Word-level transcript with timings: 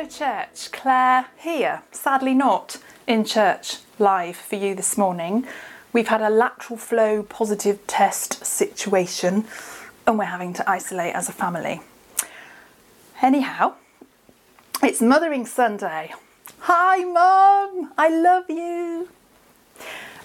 Hello, 0.00 0.08
church. 0.08 0.72
Claire 0.72 1.26
here. 1.36 1.82
Sadly, 1.92 2.32
not 2.32 2.78
in 3.06 3.22
church 3.22 3.80
live 3.98 4.34
for 4.34 4.56
you 4.56 4.74
this 4.74 4.96
morning. 4.96 5.46
We've 5.92 6.08
had 6.08 6.22
a 6.22 6.30
lateral 6.30 6.78
flow 6.78 7.22
positive 7.22 7.86
test 7.86 8.46
situation 8.46 9.44
and 10.06 10.18
we're 10.18 10.24
having 10.24 10.54
to 10.54 10.70
isolate 10.70 11.14
as 11.14 11.28
a 11.28 11.32
family. 11.32 11.82
Anyhow, 13.20 13.74
it's 14.82 15.02
Mothering 15.02 15.44
Sunday. 15.44 16.14
Hi, 16.60 17.04
Mum. 17.04 17.92
I 17.98 18.08
love 18.08 18.48
you. 18.48 19.10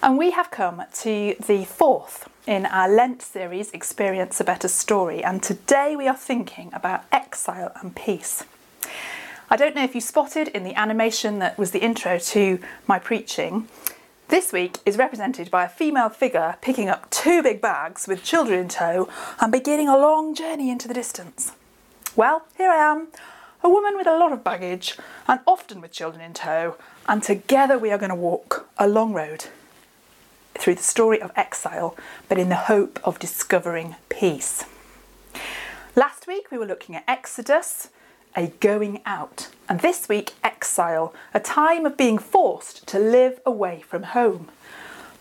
And 0.02 0.16
we 0.16 0.30
have 0.30 0.50
come 0.50 0.84
to 1.00 1.36
the 1.46 1.66
fourth 1.66 2.30
in 2.46 2.64
our 2.64 2.88
Lent 2.88 3.20
series, 3.20 3.70
Experience 3.72 4.40
a 4.40 4.44
Better 4.44 4.68
Story. 4.68 5.22
And 5.22 5.42
today 5.42 5.96
we 5.96 6.08
are 6.08 6.16
thinking 6.16 6.70
about 6.72 7.04
exile 7.12 7.72
and 7.82 7.94
peace. 7.94 8.44
I 9.48 9.54
don't 9.54 9.76
know 9.76 9.84
if 9.84 9.94
you 9.94 10.00
spotted 10.00 10.48
in 10.48 10.64
the 10.64 10.74
animation 10.74 11.38
that 11.38 11.56
was 11.56 11.70
the 11.70 11.78
intro 11.78 12.18
to 12.18 12.58
my 12.88 12.98
preaching. 12.98 13.68
This 14.26 14.52
week 14.52 14.78
is 14.84 14.96
represented 14.96 15.52
by 15.52 15.64
a 15.64 15.68
female 15.68 16.08
figure 16.08 16.56
picking 16.60 16.88
up 16.88 17.08
two 17.10 17.44
big 17.44 17.60
bags 17.60 18.08
with 18.08 18.24
children 18.24 18.58
in 18.58 18.68
tow 18.68 19.08
and 19.40 19.52
beginning 19.52 19.88
a 19.88 19.96
long 19.96 20.34
journey 20.34 20.68
into 20.68 20.88
the 20.88 20.94
distance. 20.94 21.52
Well, 22.16 22.46
here 22.56 22.70
I 22.70 22.90
am, 22.90 23.06
a 23.62 23.68
woman 23.68 23.96
with 23.96 24.08
a 24.08 24.18
lot 24.18 24.32
of 24.32 24.42
baggage 24.42 24.98
and 25.28 25.38
often 25.46 25.80
with 25.80 25.92
children 25.92 26.24
in 26.24 26.34
tow, 26.34 26.74
and 27.06 27.22
together 27.22 27.78
we 27.78 27.92
are 27.92 27.98
going 27.98 28.10
to 28.10 28.16
walk 28.16 28.68
a 28.78 28.88
long 28.88 29.12
road 29.12 29.44
through 30.54 30.74
the 30.74 30.82
story 30.82 31.22
of 31.22 31.30
exile, 31.36 31.96
but 32.28 32.36
in 32.36 32.48
the 32.48 32.56
hope 32.56 32.98
of 33.04 33.20
discovering 33.20 33.94
peace. 34.08 34.64
Last 35.94 36.26
week 36.26 36.50
we 36.50 36.58
were 36.58 36.66
looking 36.66 36.96
at 36.96 37.04
Exodus, 37.06 37.90
a 38.36 38.48
going 38.60 39.00
out. 39.06 39.48
And 39.68 39.80
this 39.80 40.08
week, 40.08 40.34
exile, 40.44 41.14
a 41.34 41.40
time 41.40 41.86
of 41.86 41.96
being 41.96 42.18
forced 42.18 42.86
to 42.88 42.98
live 42.98 43.40
away 43.44 43.80
from 43.80 44.04
home. 44.04 44.48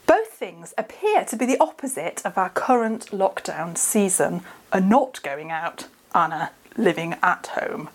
Both 0.05 0.33
things 0.33 0.73
appear 0.77 1.25
to 1.25 1.35
be 1.35 1.45
the 1.45 1.59
opposite 1.59 2.22
of 2.25 2.38
our 2.38 2.49
current 2.49 3.07
lockdown 3.07 3.77
season 3.77 4.41
a 4.72 4.80
not 4.80 5.22
going 5.23 5.49
out 5.49 5.88
and 6.13 6.33
a 6.33 6.52
living 6.77 7.16
at 7.23 7.47
home. 7.47 7.89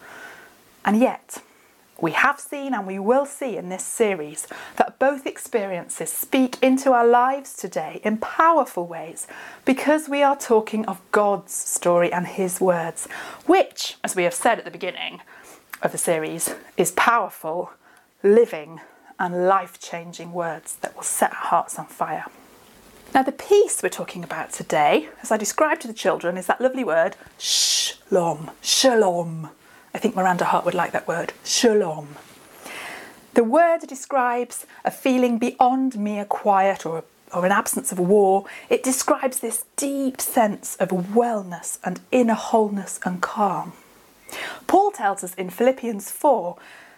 And 0.84 0.98
yet, 0.98 1.42
we 2.00 2.12
have 2.12 2.40
seen 2.40 2.74
and 2.74 2.86
we 2.86 2.98
will 2.98 3.26
see 3.26 3.56
in 3.56 3.68
this 3.68 3.84
series 3.84 4.46
that 4.76 4.98
both 4.98 5.26
experiences 5.26 6.10
speak 6.10 6.56
into 6.62 6.92
our 6.92 7.06
lives 7.06 7.54
today 7.56 8.00
in 8.02 8.16
powerful 8.18 8.86
ways 8.86 9.26
because 9.64 10.08
we 10.08 10.22
are 10.22 10.36
talking 10.36 10.84
of 10.86 11.00
God's 11.12 11.52
story 11.52 12.12
and 12.12 12.26
His 12.26 12.60
words, 12.60 13.06
which, 13.46 13.96
as 14.02 14.16
we 14.16 14.24
have 14.24 14.34
said 14.34 14.58
at 14.58 14.64
the 14.64 14.70
beginning 14.70 15.20
of 15.82 15.92
the 15.92 15.98
series, 15.98 16.54
is 16.76 16.92
powerful, 16.92 17.70
living, 18.22 18.80
and 19.18 19.46
life 19.46 19.78
changing 19.78 20.32
words 20.32 20.76
that 20.76 20.96
will 20.96 21.02
set 21.02 21.30
our 21.32 21.36
hearts 21.36 21.78
on 21.78 21.86
fire. 21.86 22.24
Now, 23.12 23.22
the 23.22 23.32
peace 23.32 23.82
we're 23.82 23.88
talking 23.88 24.22
about 24.22 24.52
today, 24.52 25.08
as 25.20 25.32
I 25.32 25.36
described 25.36 25.82
to 25.82 25.88
the 25.88 25.94
children, 25.94 26.36
is 26.36 26.46
that 26.46 26.60
lovely 26.60 26.84
word 26.84 27.16
shalom. 27.38 28.52
Shalom. 28.62 29.50
I 29.94 29.98
think 29.98 30.14
Miranda 30.14 30.44
Hart 30.44 30.64
would 30.64 30.74
like 30.74 30.92
that 30.92 31.08
word, 31.08 31.32
shalom. 31.44 32.16
The 33.34 33.44
word 33.44 33.80
describes 33.86 34.66
a 34.84 34.90
feeling 34.90 35.38
beyond 35.38 35.98
mere 35.98 36.24
quiet 36.24 36.84
or, 36.86 37.04
or 37.32 37.46
an 37.46 37.52
absence 37.52 37.92
of 37.92 37.98
war. 37.98 38.44
It 38.68 38.82
describes 38.82 39.38
this 39.38 39.64
deep 39.76 40.20
sense 40.20 40.76
of 40.76 40.88
wellness 40.88 41.78
and 41.84 42.00
inner 42.10 42.34
wholeness 42.34 43.00
and 43.04 43.20
calm. 43.20 43.72
Paul 44.66 44.90
tells 44.92 45.24
us 45.24 45.34
in 45.34 45.50
Philippians 45.50 46.10
4 46.10 46.56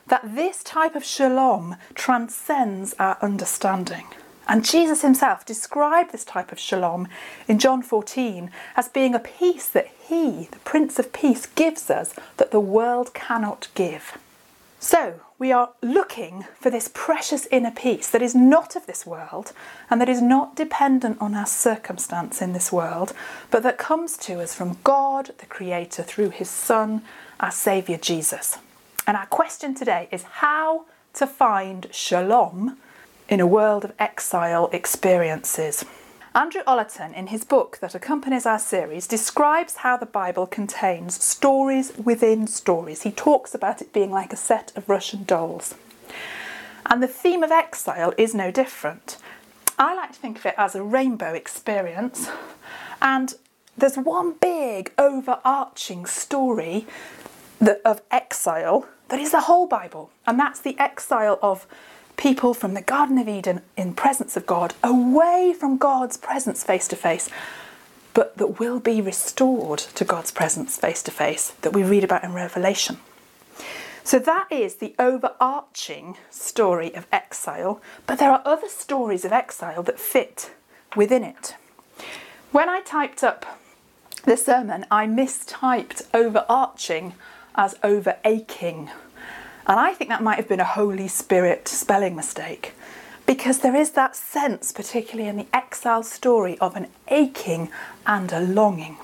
that 0.08 0.34
this 0.34 0.62
type 0.62 0.94
of 0.94 1.04
shalom 1.04 1.76
transcends 1.94 2.94
our 2.98 3.16
understanding. 3.22 4.04
And 4.48 4.64
Jesus 4.64 5.02
himself 5.02 5.46
described 5.46 6.12
this 6.12 6.24
type 6.24 6.52
of 6.52 6.58
shalom 6.58 7.08
in 7.46 7.58
John 7.58 7.82
14 7.82 8.50
as 8.76 8.88
being 8.88 9.14
a 9.14 9.20
peace 9.20 9.68
that 9.68 9.88
he, 10.08 10.48
the 10.50 10.58
Prince 10.64 10.98
of 10.98 11.12
Peace, 11.12 11.46
gives 11.46 11.90
us 11.90 12.14
that 12.36 12.50
the 12.50 12.60
world 12.60 13.14
cannot 13.14 13.68
give. 13.74 14.18
So, 14.80 15.20
we 15.38 15.52
are 15.52 15.70
looking 15.80 16.44
for 16.60 16.70
this 16.70 16.90
precious 16.92 17.46
inner 17.52 17.70
peace 17.70 18.08
that 18.10 18.22
is 18.22 18.34
not 18.34 18.74
of 18.74 18.86
this 18.86 19.06
world 19.06 19.52
and 19.88 20.00
that 20.00 20.08
is 20.08 20.20
not 20.20 20.56
dependent 20.56 21.18
on 21.20 21.34
our 21.34 21.46
circumstance 21.46 22.42
in 22.42 22.52
this 22.52 22.72
world, 22.72 23.12
but 23.50 23.62
that 23.62 23.78
comes 23.78 24.16
to 24.18 24.40
us 24.40 24.54
from 24.54 24.78
God, 24.82 25.30
the 25.38 25.46
Creator, 25.46 26.02
through 26.02 26.30
His 26.30 26.50
Son, 26.50 27.02
our 27.38 27.52
Saviour 27.52 27.98
Jesus. 27.98 28.58
And 29.06 29.16
our 29.16 29.26
question 29.26 29.74
today 29.74 30.08
is 30.10 30.24
how 30.24 30.86
to 31.14 31.26
find 31.26 31.88
shalom 31.92 32.76
in 33.32 33.40
a 33.40 33.46
world 33.46 33.82
of 33.82 33.94
exile 33.98 34.68
experiences. 34.74 35.86
Andrew 36.34 36.62
Ollerton, 36.64 37.14
in 37.14 37.28
his 37.28 37.44
book 37.44 37.78
that 37.80 37.94
accompanies 37.94 38.44
our 38.44 38.58
series, 38.58 39.06
describes 39.06 39.76
how 39.76 39.96
the 39.96 40.04
Bible 40.04 40.46
contains 40.46 41.24
stories 41.24 41.94
within 41.96 42.46
stories. 42.46 43.02
He 43.02 43.10
talks 43.10 43.54
about 43.54 43.80
it 43.80 43.90
being 43.90 44.10
like 44.10 44.34
a 44.34 44.36
set 44.36 44.70
of 44.76 44.86
Russian 44.86 45.24
dolls. 45.24 45.74
And 46.84 47.02
the 47.02 47.08
theme 47.08 47.42
of 47.42 47.50
exile 47.50 48.12
is 48.18 48.34
no 48.34 48.50
different. 48.50 49.16
I 49.78 49.94
like 49.94 50.12
to 50.12 50.18
think 50.18 50.38
of 50.38 50.44
it 50.44 50.54
as 50.58 50.74
a 50.74 50.82
rainbow 50.82 51.32
experience, 51.32 52.28
and 53.00 53.32
there's 53.78 53.96
one 53.96 54.34
big 54.34 54.92
overarching 54.98 56.04
story 56.04 56.86
of 57.82 58.02
exile 58.10 58.86
that 59.08 59.18
is 59.18 59.30
the 59.30 59.40
whole 59.42 59.66
Bible, 59.66 60.10
and 60.26 60.38
that's 60.38 60.60
the 60.60 60.78
exile 60.78 61.38
of 61.40 61.66
people 62.16 62.54
from 62.54 62.74
the 62.74 62.82
Garden 62.82 63.18
of 63.18 63.28
Eden 63.28 63.62
in 63.76 63.94
presence 63.94 64.36
of 64.36 64.46
God, 64.46 64.74
away 64.82 65.54
from 65.58 65.76
God's 65.76 66.16
presence 66.16 66.62
face 66.62 66.88
to 66.88 66.96
face, 66.96 67.28
but 68.14 68.36
that 68.36 68.60
will 68.60 68.80
be 68.80 69.00
restored 69.00 69.78
to 69.78 70.04
God's 70.04 70.30
presence 70.30 70.76
face 70.76 71.02
to 71.04 71.10
face 71.10 71.50
that 71.62 71.72
we 71.72 71.82
read 71.82 72.04
about 72.04 72.24
in 72.24 72.32
Revelation. 72.32 72.98
So 74.04 74.18
that 74.18 74.50
is 74.50 74.76
the 74.76 74.94
overarching 74.98 76.16
story 76.30 76.94
of 76.94 77.06
exile, 77.12 77.80
but 78.06 78.18
there 78.18 78.32
are 78.32 78.42
other 78.44 78.68
stories 78.68 79.24
of 79.24 79.32
exile 79.32 79.82
that 79.84 80.00
fit 80.00 80.52
within 80.96 81.22
it. 81.22 81.54
When 82.50 82.68
I 82.68 82.80
typed 82.80 83.22
up 83.22 83.60
the 84.24 84.36
sermon, 84.36 84.86
I 84.90 85.06
mistyped 85.06 86.02
overarching 86.12 87.14
as 87.54 87.76
over 87.82 88.16
aching 88.24 88.90
and 89.66 89.78
I 89.78 89.94
think 89.94 90.10
that 90.10 90.22
might 90.22 90.36
have 90.36 90.48
been 90.48 90.60
a 90.60 90.64
Holy 90.64 91.08
Spirit 91.08 91.68
spelling 91.68 92.16
mistake 92.16 92.74
because 93.26 93.60
there 93.60 93.76
is 93.76 93.92
that 93.92 94.16
sense, 94.16 94.72
particularly 94.72 95.28
in 95.28 95.36
the 95.36 95.46
exile 95.52 96.02
story, 96.02 96.58
of 96.58 96.76
an 96.76 96.88
aching 97.08 97.70
and 98.06 98.32
a 98.32 98.40
longing. 98.40 98.96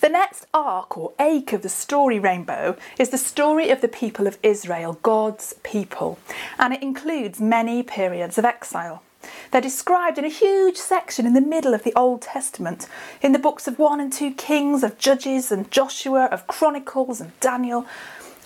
The 0.00 0.08
next 0.08 0.46
arc 0.54 0.96
or 0.96 1.12
ache 1.20 1.52
of 1.52 1.62
the 1.62 1.68
story 1.68 2.18
rainbow 2.18 2.76
is 2.98 3.10
the 3.10 3.18
story 3.18 3.70
of 3.70 3.80
the 3.80 3.88
people 3.88 4.26
of 4.26 4.38
Israel, 4.42 4.98
God's 5.02 5.54
people, 5.62 6.18
and 6.58 6.72
it 6.72 6.82
includes 6.82 7.40
many 7.40 7.82
periods 7.82 8.38
of 8.38 8.44
exile. 8.44 9.02
They're 9.50 9.60
described 9.60 10.16
in 10.16 10.24
a 10.24 10.28
huge 10.28 10.78
section 10.78 11.26
in 11.26 11.34
the 11.34 11.40
middle 11.40 11.74
of 11.74 11.82
the 11.82 11.92
Old 11.94 12.22
Testament, 12.22 12.88
in 13.20 13.32
the 13.32 13.38
books 13.38 13.68
of 13.68 13.78
1 13.78 14.00
and 14.00 14.12
2 14.12 14.32
Kings, 14.32 14.82
of 14.82 14.96
Judges 14.96 15.52
and 15.52 15.70
Joshua, 15.70 16.24
of 16.26 16.46
Chronicles 16.46 17.20
and 17.20 17.38
Daniel, 17.40 17.86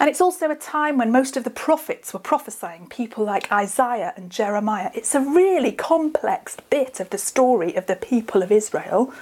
and 0.00 0.10
it's 0.10 0.21
also 0.21 0.50
a 0.50 0.56
time 0.56 0.99
when 0.99 1.12
most 1.12 1.37
of 1.37 1.44
the 1.44 1.50
prophets 1.50 2.12
were 2.12 2.21
prophesying, 2.21 2.88
people 2.88 3.25
like 3.25 3.50
Isaiah 3.53 4.12
and 4.16 4.31
Jeremiah. 4.31 4.91
It's 4.94 5.15
a 5.15 5.21
really 5.21 5.72
complex 5.72 6.56
bit 6.69 6.99
of 7.00 7.10
the 7.10 7.19
story 7.19 7.75
of 7.77 7.87
the 7.87 7.97
people 7.97 8.43
of 8.43 8.50
Israel. 8.50 9.12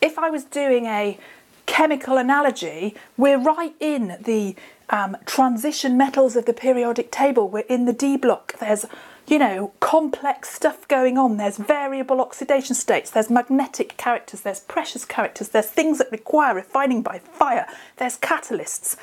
If 0.00 0.18
I 0.18 0.30
was 0.30 0.44
doing 0.44 0.86
a 0.86 1.18
chemical 1.66 2.16
analogy, 2.16 2.94
we're 3.16 3.38
right 3.38 3.74
in 3.80 4.16
the 4.22 4.54
um, 4.90 5.16
transition 5.26 5.96
metals 5.96 6.36
of 6.36 6.46
the 6.46 6.52
periodic 6.52 7.10
table. 7.10 7.48
We're 7.48 7.60
in 7.68 7.84
the 7.84 7.92
D 7.92 8.16
block. 8.16 8.56
There's, 8.58 8.86
you 9.26 9.38
know, 9.38 9.72
complex 9.80 10.50
stuff 10.50 10.86
going 10.88 11.18
on. 11.18 11.36
There's 11.36 11.56
variable 11.56 12.20
oxidation 12.20 12.74
states. 12.74 13.10
There's 13.10 13.30
magnetic 13.30 13.96
characters. 13.96 14.42
There's 14.42 14.60
precious 14.60 15.04
characters. 15.04 15.48
There's 15.48 15.66
things 15.66 15.98
that 15.98 16.10
require 16.12 16.54
refining 16.54 17.02
by 17.02 17.18
fire. 17.18 17.66
There's 17.96 18.16
catalysts. 18.16 18.96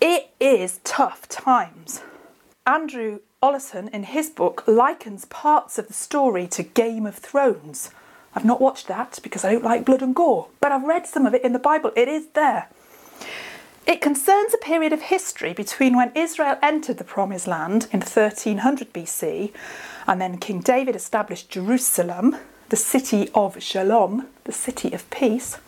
It 0.00 0.30
is 0.38 0.80
tough 0.84 1.28
times. 1.28 2.02
Andrew 2.66 3.20
Ollerton, 3.42 3.88
in 3.90 4.04
his 4.04 4.28
book, 4.28 4.64
likens 4.66 5.24
parts 5.26 5.78
of 5.78 5.88
the 5.88 5.94
story 5.94 6.46
to 6.48 6.62
Game 6.62 7.06
of 7.06 7.16
Thrones. 7.16 7.90
I've 8.34 8.44
not 8.44 8.60
watched 8.60 8.88
that 8.88 9.18
because 9.22 9.44
I 9.44 9.52
don't 9.52 9.64
like 9.64 9.84
blood 9.84 10.02
and 10.02 10.14
gore, 10.14 10.48
but 10.60 10.72
I've 10.72 10.84
read 10.84 11.06
some 11.06 11.24
of 11.24 11.34
it 11.34 11.42
in 11.44 11.52
the 11.52 11.58
Bible. 11.58 11.92
It 11.96 12.08
is 12.08 12.28
there. 12.34 12.68
It 13.86 14.00
concerns 14.00 14.52
a 14.52 14.58
period 14.58 14.92
of 14.92 15.02
history 15.02 15.52
between 15.52 15.96
when 15.96 16.12
Israel 16.14 16.58
entered 16.60 16.98
the 16.98 17.04
Promised 17.04 17.46
Land 17.46 17.86
in 17.92 18.00
1300 18.00 18.92
BC 18.92 19.52
and 20.06 20.20
then 20.20 20.38
King 20.38 20.60
David 20.60 20.96
established 20.96 21.50
Jerusalem, 21.50 22.36
the 22.68 22.76
city 22.76 23.30
of 23.32 23.62
Shalom, 23.62 24.26
the 24.44 24.52
city 24.52 24.92
of 24.92 25.08
peace, 25.10 25.58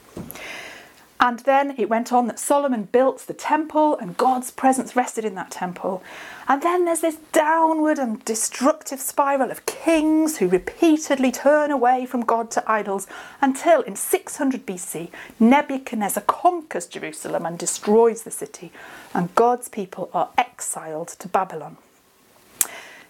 And 1.20 1.40
then 1.40 1.74
it 1.76 1.88
went 1.88 2.12
on 2.12 2.28
that 2.28 2.38
Solomon 2.38 2.84
built 2.84 3.26
the 3.26 3.34
temple 3.34 3.96
and 3.98 4.16
God's 4.16 4.52
presence 4.52 4.94
rested 4.94 5.24
in 5.24 5.34
that 5.34 5.50
temple. 5.50 6.00
And 6.46 6.62
then 6.62 6.84
there's 6.84 7.00
this 7.00 7.16
downward 7.32 7.98
and 7.98 8.24
destructive 8.24 9.00
spiral 9.00 9.50
of 9.50 9.66
kings 9.66 10.38
who 10.38 10.48
repeatedly 10.48 11.32
turn 11.32 11.72
away 11.72 12.06
from 12.06 12.20
God 12.20 12.52
to 12.52 12.70
idols 12.70 13.08
until 13.40 13.80
in 13.82 13.96
600 13.96 14.64
BC, 14.64 15.10
Nebuchadnezzar 15.40 16.22
conquers 16.22 16.86
Jerusalem 16.86 17.44
and 17.44 17.58
destroys 17.58 18.22
the 18.22 18.30
city, 18.30 18.70
and 19.12 19.34
God's 19.34 19.68
people 19.68 20.10
are 20.14 20.30
exiled 20.38 21.08
to 21.08 21.26
Babylon. 21.26 21.78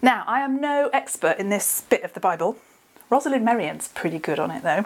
Now, 0.00 0.25
I 0.26 0.40
am 0.40 0.60
no 0.60 0.88
expert 0.94 1.38
in 1.38 1.50
this 1.50 1.82
bit 1.90 2.05
of 2.05 2.14
the 2.14 2.20
Bible. 2.20 2.56
Rosalind 3.10 3.44
Merriam's 3.44 3.88
pretty 3.88 4.19
good 4.19 4.38
on 4.38 4.50
it 4.50 4.62
though. 4.62 4.84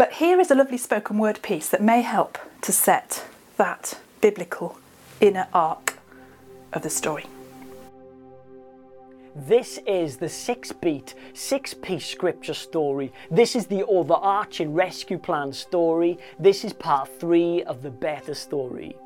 But 0.00 0.12
here 0.12 0.40
is 0.40 0.50
a 0.50 0.54
lovely 0.54 0.78
spoken 0.78 1.18
word 1.18 1.42
piece 1.42 1.68
that 1.68 1.82
may 1.82 2.00
help 2.00 2.38
to 2.62 2.72
set 2.72 3.26
that 3.58 3.98
biblical 4.22 4.78
inner 5.20 5.46
arc 5.52 5.98
of 6.72 6.80
the 6.80 6.88
story. 6.88 7.26
This 9.36 9.78
is 9.86 10.16
the 10.16 10.30
six 10.30 10.72
beat, 10.72 11.14
six 11.34 11.74
piece 11.74 12.06
scripture 12.06 12.54
story. 12.54 13.12
This 13.30 13.54
is 13.54 13.66
the 13.66 13.84
overarching 13.84 14.72
rescue 14.72 15.18
plan 15.18 15.52
story. 15.52 16.16
This 16.38 16.64
is 16.64 16.72
part 16.72 17.10
three 17.20 17.62
of 17.64 17.82
the 17.82 17.90
better 17.90 18.32
story. 18.32 18.96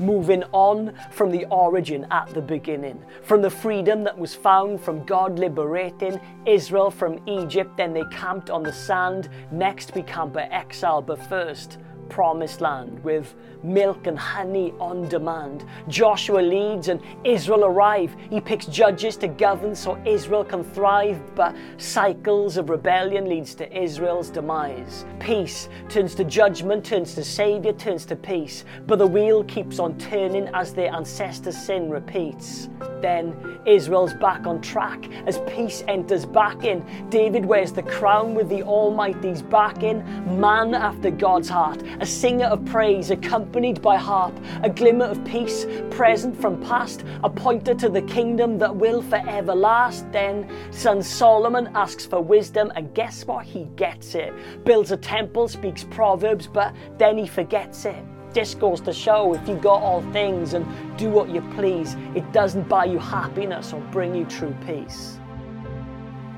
Moving 0.00 0.42
on 0.52 0.92
from 1.10 1.30
the 1.30 1.44
origin 1.46 2.06
at 2.10 2.28
the 2.34 2.40
beginning, 2.40 3.00
from 3.22 3.42
the 3.42 3.50
freedom 3.50 4.02
that 4.04 4.18
was 4.18 4.34
found 4.34 4.80
from 4.80 5.04
God 5.04 5.38
liberating 5.38 6.20
Israel 6.46 6.90
from 6.90 7.20
Egypt. 7.28 7.76
Then 7.76 7.92
they 7.92 8.04
camped 8.10 8.50
on 8.50 8.62
the 8.62 8.72
sand. 8.72 9.28
Next, 9.52 9.94
we 9.94 10.02
camp 10.02 10.36
at 10.36 10.50
exile, 10.50 11.02
but 11.02 11.22
first, 11.28 11.78
promised 12.10 12.60
land 12.60 13.02
with 13.02 13.34
milk 13.62 14.06
and 14.06 14.18
honey 14.18 14.74
on 14.78 15.08
demand. 15.08 15.64
Joshua 15.88 16.40
leads 16.40 16.88
and 16.88 17.00
Israel 17.24 17.64
arrive. 17.64 18.14
He 18.28 18.40
picks 18.40 18.66
judges 18.66 19.16
to 19.18 19.28
govern 19.28 19.74
so 19.74 20.00
Israel 20.04 20.44
can 20.44 20.64
thrive, 20.64 21.20
but 21.34 21.54
cycles 21.78 22.56
of 22.56 22.70
rebellion 22.70 23.28
leads 23.28 23.54
to 23.56 23.76
Israel's 23.76 24.30
demise. 24.30 25.04
Peace 25.18 25.68
turns 25.88 26.14
to 26.16 26.24
judgment, 26.24 26.84
turns 26.84 27.14
to 27.14 27.24
savior, 27.24 27.72
turns 27.72 28.04
to 28.06 28.16
peace, 28.16 28.64
but 28.86 28.98
the 28.98 29.06
wheel 29.06 29.44
keeps 29.44 29.78
on 29.78 29.96
turning 29.98 30.48
as 30.54 30.74
their 30.74 30.92
ancestors' 30.94 31.56
sin 31.56 31.90
repeats. 31.90 32.68
Then 33.00 33.60
Israel's 33.66 34.14
back 34.14 34.46
on 34.46 34.60
track 34.60 35.08
as 35.26 35.38
peace 35.46 35.84
enters 35.88 36.26
back 36.26 36.64
in. 36.64 36.84
David 37.08 37.44
wears 37.44 37.72
the 37.72 37.82
crown 37.82 38.34
with 38.34 38.48
the 38.48 38.62
Almighty's 38.62 39.42
back 39.42 39.82
in, 39.82 39.98
man 40.40 40.74
after 40.74 41.10
God's 41.10 41.48
heart, 41.48 41.82
a 42.00 42.06
singer 42.06 42.46
of 42.46 42.64
praise, 42.64 43.10
accompanied 43.10 43.80
by 43.82 43.96
harp, 43.96 44.34
a 44.62 44.70
glimmer 44.70 45.04
of 45.04 45.22
peace, 45.24 45.66
present 45.90 46.38
from 46.40 46.60
past, 46.62 47.04
a 47.22 47.30
pointer 47.30 47.74
to 47.74 47.88
the 47.88 48.02
kingdom 48.02 48.58
that 48.58 48.74
will 48.74 49.02
forever 49.02 49.54
last. 49.54 50.10
Then 50.10 50.50
son 50.70 51.02
Solomon 51.02 51.70
asks 51.74 52.06
for 52.06 52.20
wisdom, 52.20 52.72
and 52.74 52.92
guess 52.94 53.26
what? 53.26 53.44
He 53.44 53.64
gets 53.76 54.14
it. 54.14 54.32
Builds 54.64 54.92
a 54.92 54.96
temple, 54.96 55.46
speaks 55.46 55.84
proverbs, 55.84 56.46
but 56.46 56.74
then 56.98 57.18
he 57.18 57.26
forgets 57.26 57.84
it. 57.84 58.02
This 58.32 58.54
goes 58.54 58.80
to 58.82 58.92
show 58.92 59.34
if 59.34 59.46
you 59.48 59.56
got 59.56 59.82
all 59.82 60.02
things 60.12 60.54
and 60.54 60.64
do 60.96 61.10
what 61.10 61.28
you 61.28 61.42
please, 61.54 61.96
it 62.14 62.32
doesn't 62.32 62.68
buy 62.68 62.84
you 62.84 62.98
happiness 62.98 63.72
or 63.72 63.80
bring 63.90 64.14
you 64.14 64.24
true 64.24 64.56
peace. 64.66 65.18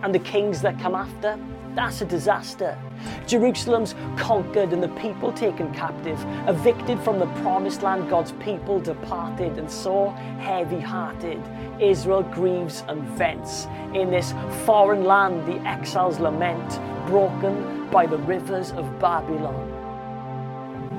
And 0.02 0.12
the 0.12 0.20
kings 0.20 0.62
that 0.62 0.80
come 0.80 0.94
after, 0.94 1.38
that's 1.74 2.02
a 2.02 2.04
disaster. 2.04 2.78
Jerusalem's 3.26 3.94
conquered 4.16 4.72
and 4.72 4.82
the 4.82 4.88
people 4.90 5.32
taken 5.32 5.72
captive, 5.72 6.22
evicted 6.46 7.00
from 7.00 7.18
the 7.18 7.26
promised 7.42 7.82
land, 7.82 8.10
God's 8.10 8.32
people 8.32 8.78
departed, 8.78 9.58
and 9.58 9.70
so 9.70 10.10
heavy 10.38 10.80
hearted. 10.80 11.42
Israel 11.80 12.22
grieves 12.22 12.84
and 12.88 13.02
vents. 13.16 13.66
In 13.94 14.10
this 14.10 14.34
foreign 14.66 15.04
land, 15.04 15.46
the 15.46 15.58
exiles 15.66 16.18
lament, 16.18 16.80
broken 17.06 17.88
by 17.90 18.06
the 18.06 18.18
rivers 18.18 18.72
of 18.72 18.98
Babylon. 18.98 19.70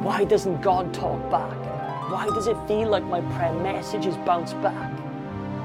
Why 0.01 0.23
doesn't 0.23 0.61
God 0.61 0.93
talk 0.93 1.19
back? 1.29 1.55
Why 2.11 2.25
does 2.25 2.47
it 2.47 2.57
feel 2.67 2.89
like 2.89 3.03
my 3.03 3.21
prayer 3.35 3.53
messages 3.53 4.17
bounce 4.17 4.53
back? 4.53 5.02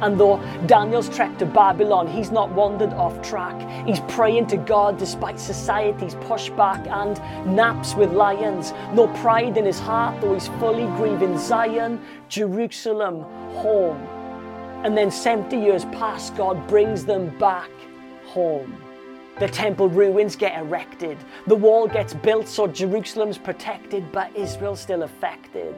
And 0.01 0.19
though 0.19 0.39
Daniel's 0.67 1.09
trek 1.09 1.37
to 1.39 1.47
Babylon, 1.47 2.07
he's 2.07 2.31
not 2.31 2.51
wandered 2.53 2.93
off 2.93 3.21
track. 3.23 3.57
He's 3.87 4.01
praying 4.01 4.47
to 4.49 4.57
God 4.57 4.99
despite 4.99 5.41
society's 5.41 6.15
pushback 6.17 6.87
and 6.87 7.17
naps 7.57 7.95
with 7.95 8.13
lions. 8.13 8.73
No 8.93 9.09
pride 9.19 9.57
in 9.57 9.65
his 9.65 9.81
heart, 9.81 10.21
though 10.21 10.35
he's 10.35 10.49
fully 10.61 10.87
grieving 10.97 11.37
Zion, 11.39 12.01
Jerusalem, 12.29 13.23
home. 13.55 14.07
And 14.85 14.97
then 14.97 15.11
70 15.11 15.57
years 15.57 15.85
pass, 15.87 16.31
God 16.31 16.67
brings 16.69 17.05
them 17.05 17.37
back 17.39 17.71
home. 18.27 18.81
The 19.41 19.49
temple 19.49 19.89
ruins 19.89 20.37
get 20.37 20.59
erected. 20.59 21.17
The 21.47 21.55
wall 21.55 21.87
gets 21.87 22.13
built 22.13 22.49
so 22.49 22.67
Jerusalem's 22.67 23.39
protected, 23.39 24.11
but 24.13 24.35
Israel's 24.37 24.81
still 24.81 25.05
affected. 25.05 25.77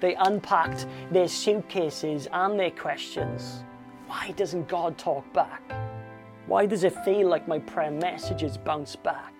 They 0.00 0.14
unpacked 0.14 0.86
their 1.10 1.28
suitcases 1.28 2.28
and 2.32 2.58
their 2.58 2.70
questions. 2.70 3.64
Why 4.06 4.32
doesn't 4.36 4.68
God 4.68 4.96
talk 4.96 5.30
back? 5.32 5.62
Why 6.46 6.66
does 6.66 6.84
it 6.84 6.94
feel 7.04 7.28
like 7.28 7.46
my 7.46 7.58
prayer 7.58 7.90
messages 7.90 8.56
bounce 8.56 8.96
back? 8.96 9.34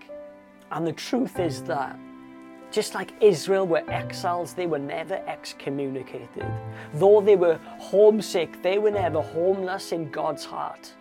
And 0.71 0.87
the 0.87 0.93
truth 0.93 1.39
is 1.39 1.63
that 1.65 1.99
just 2.71 2.95
like 2.95 3.13
Israel 3.23 3.67
were 3.67 3.89
exiles, 3.91 4.53
they 4.53 4.67
were 4.67 4.79
never 4.79 5.15
excommunicated. 5.27 6.47
Though 6.95 7.23
they 7.23 7.37
were 7.37 7.59
homesick, 7.79 8.63
they 8.63 8.79
were 8.79 8.91
never 8.91 9.23
homeless 9.23 9.93
in 9.93 10.11
God's 10.11 10.45
heart 10.45 10.93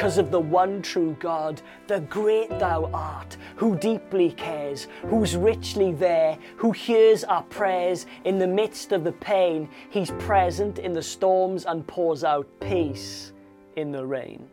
because 0.00 0.16
of 0.16 0.30
the 0.30 0.40
one 0.40 0.80
true 0.80 1.14
God, 1.20 1.60
the 1.86 2.00
great 2.00 2.48
thou 2.58 2.88
art, 2.94 3.36
who 3.56 3.76
deeply 3.76 4.32
cares, 4.32 4.88
who's 5.02 5.36
richly 5.36 5.92
there, 5.92 6.38
who 6.56 6.72
hears 6.72 7.22
our 7.22 7.42
prayers 7.42 8.06
in 8.24 8.38
the 8.38 8.46
midst 8.46 8.92
of 8.92 9.04
the 9.04 9.12
pain. 9.12 9.68
He's 9.90 10.10
present 10.12 10.78
in 10.78 10.94
the 10.94 11.02
storms 11.02 11.66
and 11.66 11.86
pours 11.86 12.24
out 12.24 12.48
peace 12.60 13.32
in 13.76 13.92
the 13.92 14.06
rain. 14.06 14.48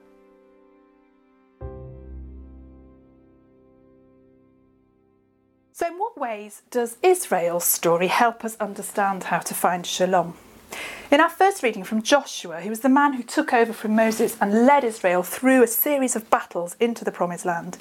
So, 5.72 5.88
in 5.88 5.98
what 5.98 6.18
ways 6.18 6.62
does 6.70 6.98
Israel's 7.02 7.64
story 7.64 8.08
help 8.08 8.44
us 8.44 8.58
understand 8.60 9.24
how 9.24 9.40
to 9.40 9.54
find 9.54 9.86
shalom? 9.86 10.34
In 11.10 11.22
our 11.22 11.30
first 11.30 11.64
reading 11.64 11.86
from 11.86 12.02
Joshua, 12.02 12.60
he 12.60 12.70
was 12.70 12.82
the 12.82 12.90
man 12.90 13.14
who 13.14 13.24
took 13.24 13.54
over 13.54 13.72
from 13.72 13.96
Moses 13.96 14.36
and 14.42 14.66
led 14.66 14.84
Israel 14.84 15.24
through 15.24 15.64
a 15.64 15.68
series 15.68 16.18
of 16.18 16.30
battles 16.30 16.76
into 16.82 17.06
the 17.06 17.14
Promised 17.14 17.46
Land. 17.46 17.78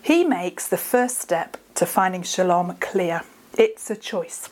He 0.00 0.22
makes 0.22 0.68
the 0.68 0.76
first 0.76 1.18
step 1.18 1.56
to 1.74 1.84
finding 1.84 2.22
shalom 2.22 2.76
clear. 2.76 3.22
It's 3.58 3.90
a 3.90 3.96
choice. 3.96 4.48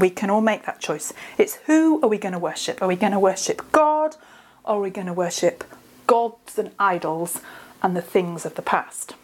We 0.00 0.10
can 0.10 0.30
all 0.30 0.40
make 0.40 0.66
that 0.66 0.80
choice. 0.80 1.12
It's 1.38 1.56
who 1.66 2.02
are 2.02 2.08
we 2.08 2.18
going 2.18 2.32
to 2.32 2.40
worship? 2.40 2.82
Are 2.82 2.88
we 2.88 2.96
going 2.96 3.12
to 3.12 3.20
worship 3.20 3.62
God 3.70 4.16
or 4.64 4.78
are 4.78 4.80
we 4.80 4.90
going 4.90 5.06
to 5.06 5.12
worship 5.12 5.62
gods 6.08 6.58
and 6.58 6.72
idols 6.76 7.40
and 7.84 7.96
the 7.96 8.02
things 8.02 8.44
of 8.44 8.56
the 8.56 8.62
past? 8.62 9.14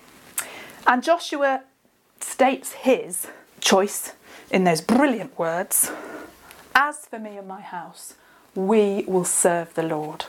And 0.86 1.02
Joshua 1.02 1.64
states 2.20 2.74
his 2.74 3.26
choice 3.58 4.12
in 4.52 4.62
those 4.62 4.80
brilliant 4.80 5.36
words 5.36 5.90
As 6.76 7.06
for 7.06 7.18
me 7.18 7.38
and 7.38 7.48
my 7.48 7.60
house, 7.60 8.14
we 8.56 9.04
will 9.06 9.24
serve 9.24 9.74
the 9.74 9.82
Lord. 9.82 10.24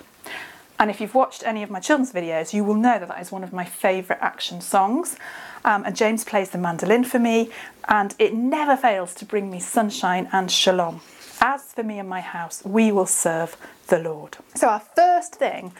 And 0.79 0.91
if 0.91 1.01
you've 1.01 1.15
watched 1.15 1.43
any 1.43 1.63
of 1.63 1.71
my 1.71 1.79
children's 1.79 2.13
videos, 2.13 2.53
you 2.53 2.63
will 2.63 2.75
know 2.75 2.99
that 2.99 3.07
that 3.07 3.21
is 3.21 3.31
one 3.31 3.43
of 3.43 3.51
my 3.51 3.65
favourite 3.65 4.21
action 4.21 4.61
songs. 4.61 5.17
Um, 5.65 5.83
and 5.85 5.95
James 5.95 6.23
plays 6.23 6.51
the 6.51 6.59
mandolin 6.59 7.03
for 7.03 7.17
me, 7.17 7.49
and 7.87 8.13
it 8.19 8.33
never 8.33 8.77
fails 8.77 9.15
to 9.15 9.25
bring 9.25 9.49
me 9.49 9.59
sunshine 9.59 10.29
and 10.31 10.51
shalom. 10.51 11.01
As 11.41 11.73
for 11.73 11.83
me 11.83 11.97
and 11.99 12.07
my 12.07 12.21
house, 12.21 12.63
we 12.63 12.91
will 12.91 13.07
serve 13.07 13.57
the 13.87 13.99
Lord. 13.99 14.37
So, 14.55 14.67
our 14.67 14.79
first 14.79 15.35
thing 15.35 15.73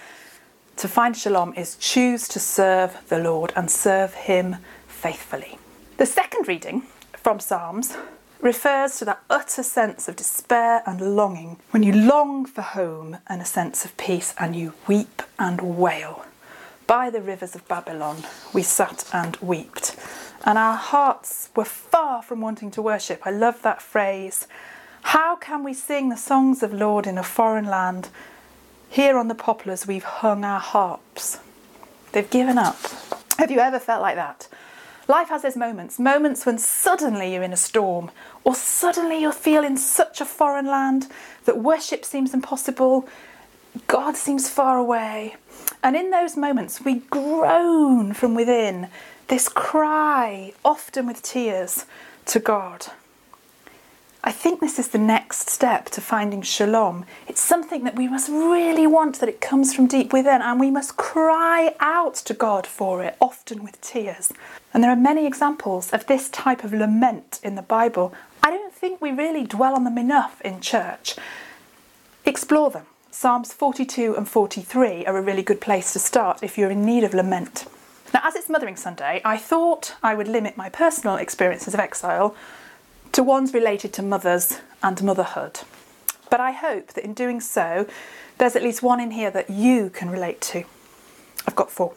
to 0.78 0.88
find 0.88 1.16
shalom 1.16 1.54
is 1.56 1.76
choose 1.76 2.28
to 2.30 2.40
serve 2.40 2.98
the 3.10 3.20
Lord 3.20 3.54
and 3.56 3.70
serve 3.70 4.14
Him 4.14 4.58
faithfully. 4.88 5.58
The 5.98 6.06
second 6.06 6.48
reading 6.48 6.84
from 7.14 7.40
Psalms 7.40 7.98
refers 8.40 8.98
to 8.98 9.06
that 9.06 9.22
utter 9.30 9.64
sense 9.64 10.08
of 10.08 10.16
despair 10.16 10.84
and 10.86 11.16
longing 11.16 11.58
when 11.72 11.84
you 11.84 11.92
long 11.92 12.46
for 12.46 12.62
home 12.62 13.18
and 13.28 13.42
a 13.42 13.46
sense 13.46 13.84
of 13.86 13.98
peace 13.98 14.34
and 14.38 14.56
you 14.56 14.74
weep 14.88 15.24
and 15.40 15.62
wail. 15.62 16.26
By 16.86 17.10
the 17.10 17.22
rivers 17.22 17.56
of 17.56 17.68
Babylon 17.68 18.24
we 18.54 18.64
sat 18.64 19.10
and 19.14 19.36
wept, 19.38 19.96
and 20.46 20.58
our 20.58 20.78
hearts 20.78 21.50
were 21.56 21.66
far 21.66 22.22
from 22.22 22.40
wanting 22.42 22.72
to 22.72 22.82
worship. 22.82 23.26
I 23.26 23.32
love 23.32 23.62
that 23.64 23.82
phrase. 23.82 24.48
How 25.02 25.36
can 25.36 25.64
we 25.64 25.74
sing 25.74 26.10
the 26.10 26.18
songs 26.18 26.64
of 26.64 26.74
Lord 26.74 27.08
in 27.08 27.18
a 27.18 27.24
foreign 27.24 27.66
land? 27.66 28.10
Here 28.90 29.18
on 29.18 29.28
the 29.28 29.36
poplars 29.36 29.88
we've 29.88 30.04
hung 30.04 30.46
our 30.46 30.60
harps. 30.60 31.40
They've 32.14 32.30
given 32.30 32.58
up. 32.58 32.78
Have 33.38 33.52
you 33.52 33.60
ever 33.60 33.80
felt 33.80 34.02
like 34.02 34.16
that? 34.16 34.48
Life 35.08 35.30
has 35.30 35.44
those 35.44 35.56
moments, 35.56 36.00
moments 36.00 36.46
when 36.46 36.58
suddenly 36.58 37.34
you're 37.34 37.44
in 37.44 37.54
a 37.54 37.58
storm, 37.58 38.12
or 38.44 38.56
suddenly 38.56 39.22
you 39.22 39.32
feel 39.32 39.64
in 39.64 39.78
such 39.78 40.20
a 40.20 40.26
foreign 40.26 40.66
land 40.66 41.08
that 41.46 41.60
worship 41.60 42.04
seems 42.04 42.34
impossible, 42.34 43.08
God 43.88 44.18
seems 44.18 44.50
far 44.50 44.78
away. 44.78 45.38
And 45.82 45.96
in 45.96 46.12
those 46.12 46.36
moments, 46.36 46.82
we 46.82 46.96
groan 47.10 48.14
from 48.14 48.36
within, 48.36 48.90
this 49.30 49.48
cry, 49.48 50.54
often 50.66 51.08
with 51.08 51.22
tears, 51.22 51.86
to 52.26 52.40
God. 52.40 52.88
I 54.28 54.32
think 54.32 54.60
this 54.60 54.78
is 54.78 54.90
the 54.90 54.98
next 54.98 55.50
step 55.50 55.86
to 55.92 56.02
finding 56.02 56.42
shalom. 56.42 57.06
It's 57.30 57.40
something 57.40 57.86
that 57.86 57.96
we 57.96 58.10
must 58.10 58.28
really 58.28 58.86
want, 58.86 59.22
that 59.22 59.30
it 59.30 59.40
comes 59.40 59.74
from 59.74 59.88
deep 59.88 60.12
within, 60.12 60.42
and 60.42 60.60
we 60.60 60.70
must 60.70 60.98
cry 60.98 61.74
out 61.80 62.16
to 62.16 62.34
God 62.34 62.68
for 62.68 63.02
it, 63.02 63.16
often 63.22 63.64
with 63.64 63.80
tears. 63.80 64.34
And 64.74 64.84
there 64.84 64.92
are 64.92 64.98
many 64.98 65.26
examples 65.26 65.94
of 65.94 66.08
this 66.08 66.28
type 66.28 66.66
of 66.66 66.74
lament 66.74 67.40
in 67.42 67.56
the 67.56 67.62
Bible. 67.62 68.14
I 68.44 68.50
don't 68.50 68.74
think 68.74 69.00
we 69.00 69.12
really 69.12 69.46
dwell 69.46 69.76
on 69.76 69.86
them 69.86 69.98
enough 69.98 70.42
in 70.42 70.60
church. 70.60 71.16
Explore 72.26 72.72
them. 72.72 72.86
Psalms 73.10 73.54
42 73.54 74.14
and 74.18 74.28
43 74.28 75.06
are 75.06 75.16
a 75.16 75.22
really 75.22 75.42
good 75.42 75.62
place 75.62 75.94
to 75.94 76.00
start 76.00 76.44
if 76.44 76.58
you're 76.58 76.72
in 76.72 76.86
need 76.86 77.06
of 77.06 77.14
lament. 77.14 77.66
Now, 78.14 78.24
as 78.26 78.36
it's 78.36 78.50
Mothering 78.50 78.76
Sunday, 78.76 79.22
I 79.24 79.38
thought 79.38 79.96
I 80.04 80.16
would 80.16 80.28
limit 80.28 80.58
my 80.58 80.68
personal 80.68 81.16
experiences 81.16 81.74
of 81.74 81.80
exile 81.80 82.36
to 83.12 83.24
ones 83.24 83.54
related 83.54 83.94
to 83.94 84.02
mothers 84.02 84.60
and 84.84 85.02
motherhood. 85.04 85.62
But 86.30 86.40
I 86.40 86.52
hope 86.52 86.94
that 86.94 87.04
in 87.04 87.14
doing 87.14 87.42
so, 87.42 87.88
there's 88.38 88.56
at 88.56 88.64
least 88.64 88.84
one 88.84 89.00
in 89.00 89.12
here 89.12 89.32
that 89.32 89.50
you 89.50 89.90
can 89.90 90.10
relate 90.10 90.42
to. 90.42 90.64
I've 91.48 91.56
got 91.56 91.72
four. 91.72 91.94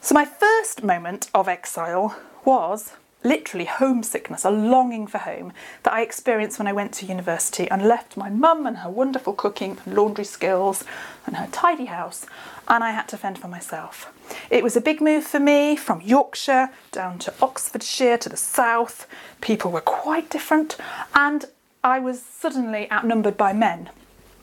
So, 0.00 0.14
my 0.14 0.24
first 0.24 0.82
moment 0.82 1.30
of 1.34 1.48
exile 1.48 2.16
was 2.44 2.92
literally 3.24 3.64
homesickness, 3.64 4.44
a 4.44 4.50
longing 4.50 5.06
for 5.06 5.18
home 5.18 5.52
that 5.82 5.92
I 5.92 6.02
experienced 6.02 6.58
when 6.58 6.68
I 6.68 6.72
went 6.72 6.92
to 6.94 7.06
university 7.06 7.68
and 7.70 7.88
left 7.88 8.16
my 8.16 8.28
mum 8.28 8.66
and 8.66 8.78
her 8.78 8.90
wonderful 8.90 9.32
cooking 9.32 9.78
and 9.84 9.96
laundry 9.96 10.24
skills 10.24 10.84
and 11.26 11.36
her 11.36 11.48
tidy 11.50 11.86
house, 11.86 12.26
and 12.68 12.84
I 12.84 12.90
had 12.90 13.08
to 13.08 13.16
fend 13.16 13.38
for 13.38 13.48
myself. 13.48 14.12
It 14.50 14.62
was 14.62 14.76
a 14.76 14.80
big 14.80 15.00
move 15.00 15.24
for 15.24 15.40
me 15.40 15.74
from 15.74 16.02
Yorkshire 16.02 16.70
down 16.92 17.18
to 17.20 17.34
Oxfordshire 17.40 18.18
to 18.18 18.28
the 18.28 18.36
south. 18.36 19.06
People 19.40 19.70
were 19.70 19.80
quite 19.80 20.30
different, 20.30 20.76
and 21.14 21.46
I 21.82 21.98
was 21.98 22.22
suddenly 22.22 22.90
outnumbered 22.92 23.36
by 23.36 23.52
men. 23.52 23.90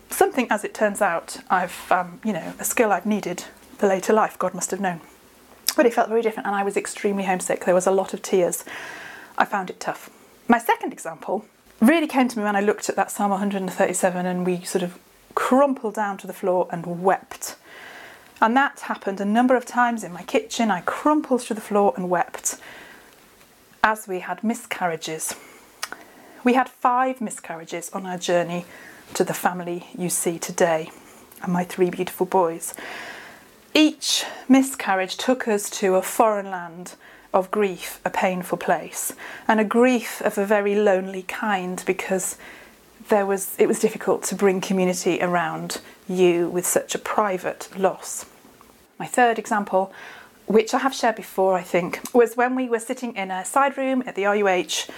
Something, 0.10 0.48
as 0.50 0.64
it 0.64 0.74
turns 0.74 1.02
out, 1.02 1.38
I've, 1.50 1.92
um, 1.92 2.20
you 2.26 2.34
know, 2.34 2.54
a 2.60 2.64
skill 2.66 2.92
I've 2.92 3.06
needed 3.06 3.46
for 3.78 3.88
later 3.88 4.14
life, 4.14 4.38
God 4.38 4.54
must 4.54 4.72
have 4.72 4.80
known. 4.80 5.02
But 5.76 5.86
it 5.86 5.94
felt 5.94 6.10
very 6.10 6.22
different, 6.22 6.48
and 6.48 6.56
I 6.56 6.64
was 6.64 6.76
extremely 6.76 7.24
homesick. 7.24 7.66
There 7.66 7.76
was 7.76 7.88
a 7.88 7.92
lot 7.92 8.14
of 8.14 8.22
tears. 8.22 8.66
I 9.38 9.46
found 9.46 9.70
it 9.70 9.80
tough. 9.80 10.10
My 10.48 10.60
second 10.60 10.92
example 10.92 11.46
really 11.80 12.08
came 12.08 12.28
to 12.28 12.38
me 12.38 12.44
when 12.44 12.56
I 12.56 12.62
looked 12.62 12.90
at 12.90 12.96
that 12.96 13.10
Psalm 13.10 13.32
137 13.32 14.26
and 14.26 14.46
we 14.46 14.62
sort 14.62 14.84
of 14.84 15.00
crumpled 15.34 15.96
down 15.96 16.18
to 16.18 16.28
the 16.28 16.34
floor 16.34 16.68
and 16.72 17.02
wept. 17.02 17.56
And 18.42 18.56
that 18.58 18.82
happened 18.82 19.22
a 19.22 19.26
number 19.26 19.56
of 19.56 19.66
times 19.66 20.04
in 20.04 20.12
my 20.12 20.24
kitchen. 20.24 20.72
I 20.72 20.82
crumpled 20.82 21.42
to 21.42 21.54
the 21.54 21.62
floor 21.62 21.94
and 21.96 22.10
wept 22.10 22.58
as 23.84 24.08
we 24.08 24.20
had 24.20 24.44
miscarriages. 24.44 25.36
We 26.44 26.54
had 26.54 26.70
five 26.70 27.22
miscarriages 27.22 27.90
on 27.92 28.06
our 28.06 28.18
journey 28.18 28.66
to 29.14 29.24
the 29.24 29.34
family 29.34 29.88
you 29.98 30.10
see 30.10 30.40
today, 30.40 30.92
and 31.44 31.54
my 31.54 31.64
three 31.64 31.90
beautiful 31.90 32.26
boys. 32.26 32.74
Each 33.74 34.26
miscarriage 34.50 35.16
took 35.16 35.48
us 35.48 35.70
to 35.80 35.96
a 35.96 36.02
foreign 36.02 36.52
land 36.52 36.96
of 37.34 37.50
grief, 37.52 38.02
a 38.04 38.10
painful 38.10 38.58
place, 38.58 39.14
and 39.48 39.60
a 39.60 39.64
grief 39.66 40.22
of 40.22 40.38
a 40.38 40.46
very 40.46 40.76
lonely 40.76 41.24
kind 41.24 41.82
because 41.86 42.38
there 43.08 43.26
was 43.26 43.56
it 43.58 43.68
was 43.68 43.80
difficult 43.80 44.24
to 44.24 44.36
bring 44.36 44.60
community 44.60 45.20
around 45.22 45.80
you 46.08 46.50
with 46.50 46.68
such 46.68 46.96
a 46.96 47.00
private 47.00 47.70
loss. 47.78 48.26
My 49.00 49.06
third 49.06 49.40
example, 49.40 49.94
which 50.48 50.74
I 50.74 50.80
have 50.80 50.94
shared 50.94 51.16
before, 51.16 51.56
I 51.56 51.64
think, 51.64 52.02
was 52.14 52.36
when 52.36 52.56
we 52.56 52.68
were 52.68 52.80
sitting 52.80 53.16
in 53.16 53.32
a 53.32 53.46
side 53.46 53.78
room 53.78 54.04
at 54.06 54.16
the 54.16 54.26
RUH 54.26 54.90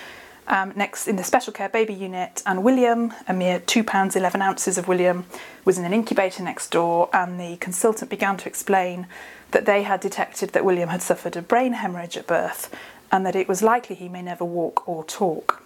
um, 0.48 0.74
next 0.76 1.08
in 1.08 1.16
the 1.16 1.24
special 1.24 1.54
care 1.54 1.70
baby 1.70 1.94
unit, 1.94 2.44
and 2.46 2.64
William, 2.64 3.14
a 3.28 3.34
mere 3.34 3.60
two 3.60 3.84
pounds 3.84 4.16
eleven 4.16 4.42
ounces 4.42 4.78
of 4.78 4.88
William, 4.88 5.26
was 5.66 5.78
in 5.78 5.86
an 5.86 5.94
incubator 5.94 6.44
next 6.44 6.70
door, 6.72 7.10
and 7.14 7.40
the 7.40 7.58
consultant 7.58 8.10
began 8.10 8.38
to 8.38 8.48
explain 8.48 9.08
that 9.52 9.66
they 9.66 9.84
had 9.84 10.00
detected 10.00 10.50
that 10.50 10.66
William 10.66 10.90
had 10.90 11.02
suffered 11.02 11.36
a 11.36 11.42
brain 11.42 11.74
hemorrhage 11.74 12.18
at 12.18 12.28
birth, 12.28 12.76
and 13.12 13.26
that 13.26 13.36
it 13.36 13.48
was 13.48 13.62
likely 13.62 13.96
he 13.96 14.10
may 14.10 14.22
never 14.22 14.44
walk 14.44 14.88
or 14.88 15.04
talk. 15.04 15.62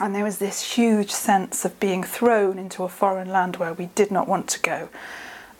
And 0.00 0.14
there 0.14 0.24
was 0.24 0.38
this 0.38 0.74
huge 0.74 1.10
sense 1.10 1.64
of 1.64 1.78
being 1.78 2.02
thrown 2.02 2.58
into 2.58 2.84
a 2.84 2.88
foreign 2.88 3.28
land 3.28 3.56
where 3.56 3.74
we 3.74 3.86
did 3.94 4.10
not 4.10 4.28
want 4.28 4.48
to 4.48 4.60
go, 4.60 4.88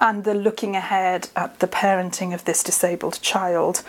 and 0.00 0.24
the 0.24 0.34
looking 0.34 0.74
ahead 0.74 1.28
at 1.36 1.60
the 1.60 1.68
parenting 1.68 2.34
of 2.34 2.44
this 2.44 2.62
disabled 2.62 3.20
child, 3.22 3.82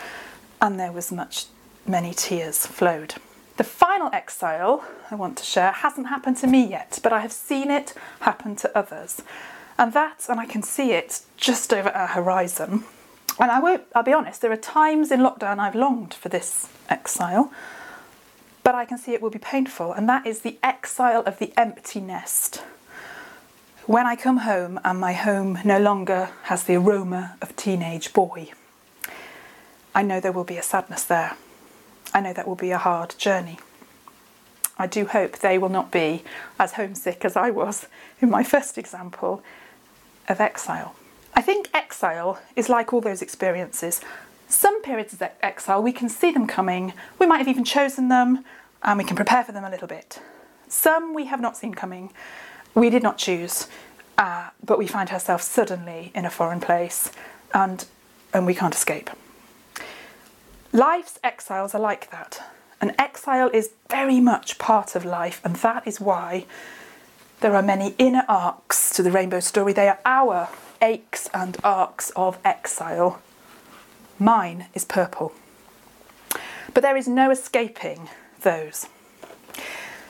and 0.60 0.78
there 0.78 0.92
was 0.92 1.10
much, 1.10 1.46
many 1.86 2.12
tears 2.14 2.66
flowed. 2.66 3.14
The 3.56 3.64
final 3.64 4.10
exile 4.12 4.84
I 5.10 5.14
want 5.14 5.38
to 5.38 5.44
share 5.44 5.72
hasn't 5.72 6.08
happened 6.08 6.36
to 6.38 6.46
me 6.46 6.66
yet, 6.66 6.98
but 7.02 7.12
I 7.12 7.20
have 7.20 7.32
seen 7.32 7.70
it 7.70 7.94
happen 8.20 8.54
to 8.56 8.78
others. 8.78 9.22
And 9.78 9.92
that, 9.92 10.26
and 10.28 10.38
I 10.38 10.46
can 10.46 10.62
see 10.62 10.92
it 10.92 11.22
just 11.36 11.72
over 11.72 11.88
our 11.90 12.08
horizon. 12.08 12.84
And 13.38 13.50
I 13.50 13.58
won't, 13.58 13.84
I'll 13.94 14.02
be 14.02 14.12
honest, 14.12 14.40
there 14.40 14.52
are 14.52 14.56
times 14.56 15.10
in 15.10 15.20
lockdown 15.20 15.58
I've 15.58 15.74
longed 15.74 16.14
for 16.14 16.28
this 16.28 16.68
exile, 16.88 17.52
but 18.62 18.74
I 18.74 18.84
can 18.84 18.98
see 18.98 19.12
it 19.12 19.22
will 19.22 19.30
be 19.30 19.38
painful, 19.38 19.92
and 19.92 20.08
that 20.08 20.26
is 20.26 20.40
the 20.40 20.58
exile 20.62 21.22
of 21.24 21.38
the 21.38 21.52
empty 21.56 22.00
nest. 22.00 22.62
When 23.84 24.06
I 24.06 24.16
come 24.16 24.38
home 24.38 24.80
and 24.84 24.98
my 24.98 25.12
home 25.12 25.60
no 25.64 25.78
longer 25.78 26.30
has 26.44 26.64
the 26.64 26.74
aroma 26.74 27.36
of 27.40 27.54
teenage 27.54 28.12
boy, 28.12 28.50
I 29.94 30.02
know 30.02 30.18
there 30.18 30.32
will 30.32 30.44
be 30.44 30.56
a 30.56 30.62
sadness 30.62 31.04
there. 31.04 31.36
I 32.16 32.20
know 32.20 32.32
that 32.32 32.48
will 32.48 32.54
be 32.56 32.70
a 32.70 32.78
hard 32.78 33.14
journey. 33.18 33.58
I 34.78 34.86
do 34.86 35.04
hope 35.04 35.40
they 35.40 35.58
will 35.58 35.68
not 35.68 35.90
be 35.90 36.24
as 36.58 36.72
homesick 36.72 37.26
as 37.26 37.36
I 37.36 37.50
was 37.50 37.88
in 38.22 38.30
my 38.30 38.42
first 38.42 38.78
example 38.78 39.42
of 40.26 40.40
exile. 40.40 40.96
I 41.34 41.42
think 41.42 41.68
exile 41.74 42.40
is 42.56 42.70
like 42.70 42.94
all 42.94 43.02
those 43.02 43.20
experiences. 43.20 44.00
Some 44.48 44.80
periods 44.80 45.12
of 45.12 45.22
exile, 45.42 45.82
we 45.82 45.92
can 45.92 46.08
see 46.08 46.30
them 46.30 46.46
coming, 46.46 46.94
we 47.18 47.26
might 47.26 47.36
have 47.36 47.48
even 47.48 47.64
chosen 47.64 48.08
them, 48.08 48.46
and 48.82 48.96
we 48.96 49.04
can 49.04 49.14
prepare 49.14 49.44
for 49.44 49.52
them 49.52 49.64
a 49.64 49.70
little 49.70 49.88
bit. 49.88 50.18
Some 50.68 51.12
we 51.12 51.26
have 51.26 51.42
not 51.42 51.58
seen 51.58 51.74
coming, 51.74 52.14
we 52.74 52.88
did 52.88 53.02
not 53.02 53.18
choose, 53.18 53.68
uh, 54.16 54.48
but 54.64 54.78
we 54.78 54.86
find 54.86 55.10
ourselves 55.10 55.44
suddenly 55.44 56.12
in 56.14 56.24
a 56.24 56.30
foreign 56.30 56.60
place 56.60 57.10
and, 57.52 57.84
and 58.32 58.46
we 58.46 58.54
can't 58.54 58.74
escape. 58.74 59.10
Life's 60.76 61.18
exiles 61.24 61.74
are 61.74 61.80
like 61.80 62.10
that. 62.10 62.42
An 62.82 62.94
exile 62.98 63.48
is 63.48 63.70
very 63.88 64.20
much 64.20 64.58
part 64.58 64.94
of 64.94 65.06
life, 65.06 65.40
and 65.42 65.56
that 65.56 65.86
is 65.88 66.02
why 66.02 66.44
there 67.40 67.56
are 67.56 67.62
many 67.62 67.94
inner 67.96 68.24
arcs 68.28 68.90
to 68.90 69.02
the 69.02 69.10
rainbow 69.10 69.40
story. 69.40 69.72
They 69.72 69.88
are 69.88 69.98
our 70.04 70.50
aches 70.82 71.30
and 71.32 71.56
arcs 71.64 72.12
of 72.14 72.38
exile. 72.44 73.22
Mine 74.18 74.66
is 74.74 74.84
purple. 74.84 75.32
But 76.74 76.82
there 76.82 76.98
is 76.98 77.08
no 77.08 77.30
escaping 77.30 78.10
those. 78.42 78.86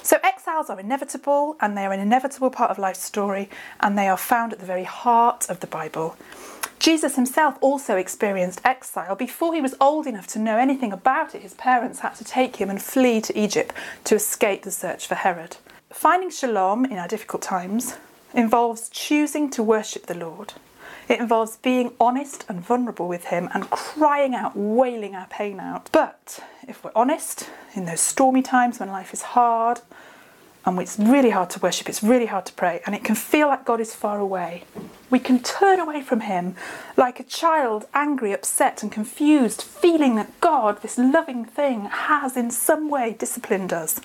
So, 0.02 0.18
exiles 0.24 0.68
are 0.68 0.80
inevitable 0.80 1.56
and 1.60 1.78
they 1.78 1.86
are 1.86 1.92
an 1.92 2.00
inevitable 2.00 2.50
part 2.50 2.72
of 2.72 2.78
life's 2.78 3.04
story, 3.04 3.48
and 3.78 3.96
they 3.96 4.08
are 4.08 4.16
found 4.16 4.52
at 4.52 4.58
the 4.58 4.66
very 4.66 4.82
heart 4.82 5.48
of 5.48 5.60
the 5.60 5.68
Bible. 5.68 6.16
Jesus 6.86 7.16
himself 7.16 7.58
also 7.60 7.96
experienced 7.96 8.60
exile. 8.64 9.16
Before 9.16 9.52
he 9.52 9.60
was 9.60 9.74
old 9.80 10.06
enough 10.06 10.28
to 10.28 10.38
know 10.38 10.56
anything 10.56 10.92
about 10.92 11.34
it, 11.34 11.42
his 11.42 11.54
parents 11.54 11.98
had 11.98 12.14
to 12.14 12.22
take 12.22 12.54
him 12.54 12.70
and 12.70 12.80
flee 12.80 13.20
to 13.22 13.36
Egypt 13.36 13.74
to 14.04 14.14
escape 14.14 14.62
the 14.62 14.70
search 14.70 15.08
for 15.08 15.16
Herod. 15.16 15.56
Finding 15.90 16.30
shalom 16.30 16.84
in 16.84 16.96
our 16.96 17.08
difficult 17.08 17.42
times 17.42 17.96
involves 18.34 18.88
choosing 18.88 19.50
to 19.50 19.64
worship 19.64 20.06
the 20.06 20.14
Lord. 20.14 20.52
It 21.08 21.18
involves 21.18 21.56
being 21.56 21.92
honest 21.98 22.44
and 22.48 22.60
vulnerable 22.60 23.08
with 23.08 23.24
Him 23.24 23.48
and 23.52 23.68
crying 23.68 24.36
out, 24.36 24.56
wailing 24.56 25.16
our 25.16 25.26
pain 25.26 25.58
out. 25.58 25.90
But 25.90 26.38
if 26.68 26.84
we're 26.84 26.92
honest, 26.94 27.50
in 27.74 27.86
those 27.86 28.00
stormy 28.00 28.42
times 28.42 28.78
when 28.78 28.90
life 28.90 29.12
is 29.12 29.22
hard 29.22 29.80
and 30.64 30.78
it's 30.78 31.00
really 31.00 31.30
hard 31.30 31.50
to 31.50 31.58
worship, 31.58 31.88
it's 31.88 32.04
really 32.04 32.26
hard 32.26 32.46
to 32.46 32.52
pray, 32.52 32.80
and 32.86 32.94
it 32.94 33.02
can 33.02 33.16
feel 33.16 33.48
like 33.48 33.64
God 33.64 33.80
is 33.80 33.92
far 33.92 34.20
away, 34.20 34.62
we 35.10 35.18
can 35.18 35.42
turn 35.42 35.78
away 35.78 36.02
from 36.02 36.20
Him 36.20 36.56
like 36.96 37.20
a 37.20 37.24
child, 37.24 37.86
angry, 37.94 38.32
upset, 38.32 38.82
and 38.82 38.90
confused, 38.90 39.62
feeling 39.62 40.16
that 40.16 40.40
God, 40.40 40.82
this 40.82 40.98
loving 40.98 41.44
thing, 41.44 41.84
has 41.84 42.36
in 42.36 42.50
some 42.50 42.90
way 42.90 43.14
disciplined 43.18 43.72
us. 43.72 44.00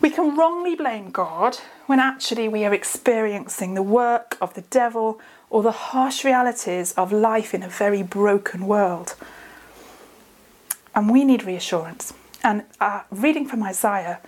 We 0.00 0.10
can 0.10 0.36
wrongly 0.36 0.74
blame 0.74 1.12
God 1.12 1.58
when 1.86 2.00
actually 2.00 2.48
we 2.48 2.64
are 2.64 2.74
experiencing 2.74 3.74
the 3.74 3.84
work 3.84 4.36
of 4.40 4.54
the 4.54 4.62
devil 4.62 5.20
or 5.48 5.62
the 5.62 5.70
harsh 5.70 6.24
realities 6.24 6.92
of 6.94 7.12
life 7.12 7.54
in 7.54 7.62
a 7.62 7.68
very 7.68 8.02
broken 8.02 8.66
world. 8.66 9.14
And 10.92 11.08
we 11.08 11.24
need 11.24 11.44
reassurance. 11.44 12.12
And 12.42 12.64
uh, 12.80 13.02
reading 13.12 13.46
from 13.46 13.62
Isaiah, 13.62 14.18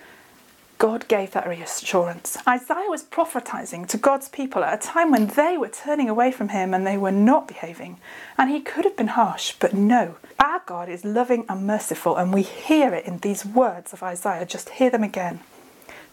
God 0.79 1.07
gave 1.09 1.31
that 1.33 1.49
reassurance. 1.49 2.37
Isaiah 2.47 2.91
was 2.91 3.05
prophetizing 3.05 3.87
to 3.89 3.97
God's 3.97 4.29
people 4.29 4.65
at 4.65 4.75
a 4.75 4.87
time 4.87 5.11
when 5.11 5.29
they 5.29 5.57
were 5.57 5.69
turning 5.69 6.09
away 6.09 6.33
from 6.33 6.49
him 6.49 6.75
and 6.75 6.87
they 6.87 6.99
were 6.99 7.13
not 7.13 7.49
behaving. 7.49 7.99
And 8.37 8.51
he 8.51 8.61
could 8.61 8.85
have 8.85 8.97
been 8.97 9.09
harsh, 9.09 9.55
but 9.59 9.73
no. 9.73 10.17
Our 10.39 10.63
God 10.67 10.89
is 10.89 11.05
loving 11.05 11.47
and 11.49 11.67
merciful, 11.67 12.17
and 12.17 12.33
we 12.33 12.43
hear 12.43 12.93
it 12.93 13.07
in 13.07 13.19
these 13.19 13.47
words 13.47 13.93
of 13.93 14.03
Isaiah. 14.03 14.45
Just 14.45 14.71
hear 14.71 14.91
them 14.91 15.05
again. 15.05 15.41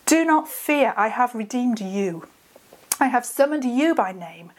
Do 0.06 0.24
not 0.24 0.48
fear, 0.48 0.94
I 0.96 1.08
have 1.08 1.36
redeemed 1.36 1.82
you. 1.82 2.28
I 3.00 3.08
have 3.08 3.26
summoned 3.26 3.66
you 3.66 3.96
by 3.96 4.12
name. 4.12 4.52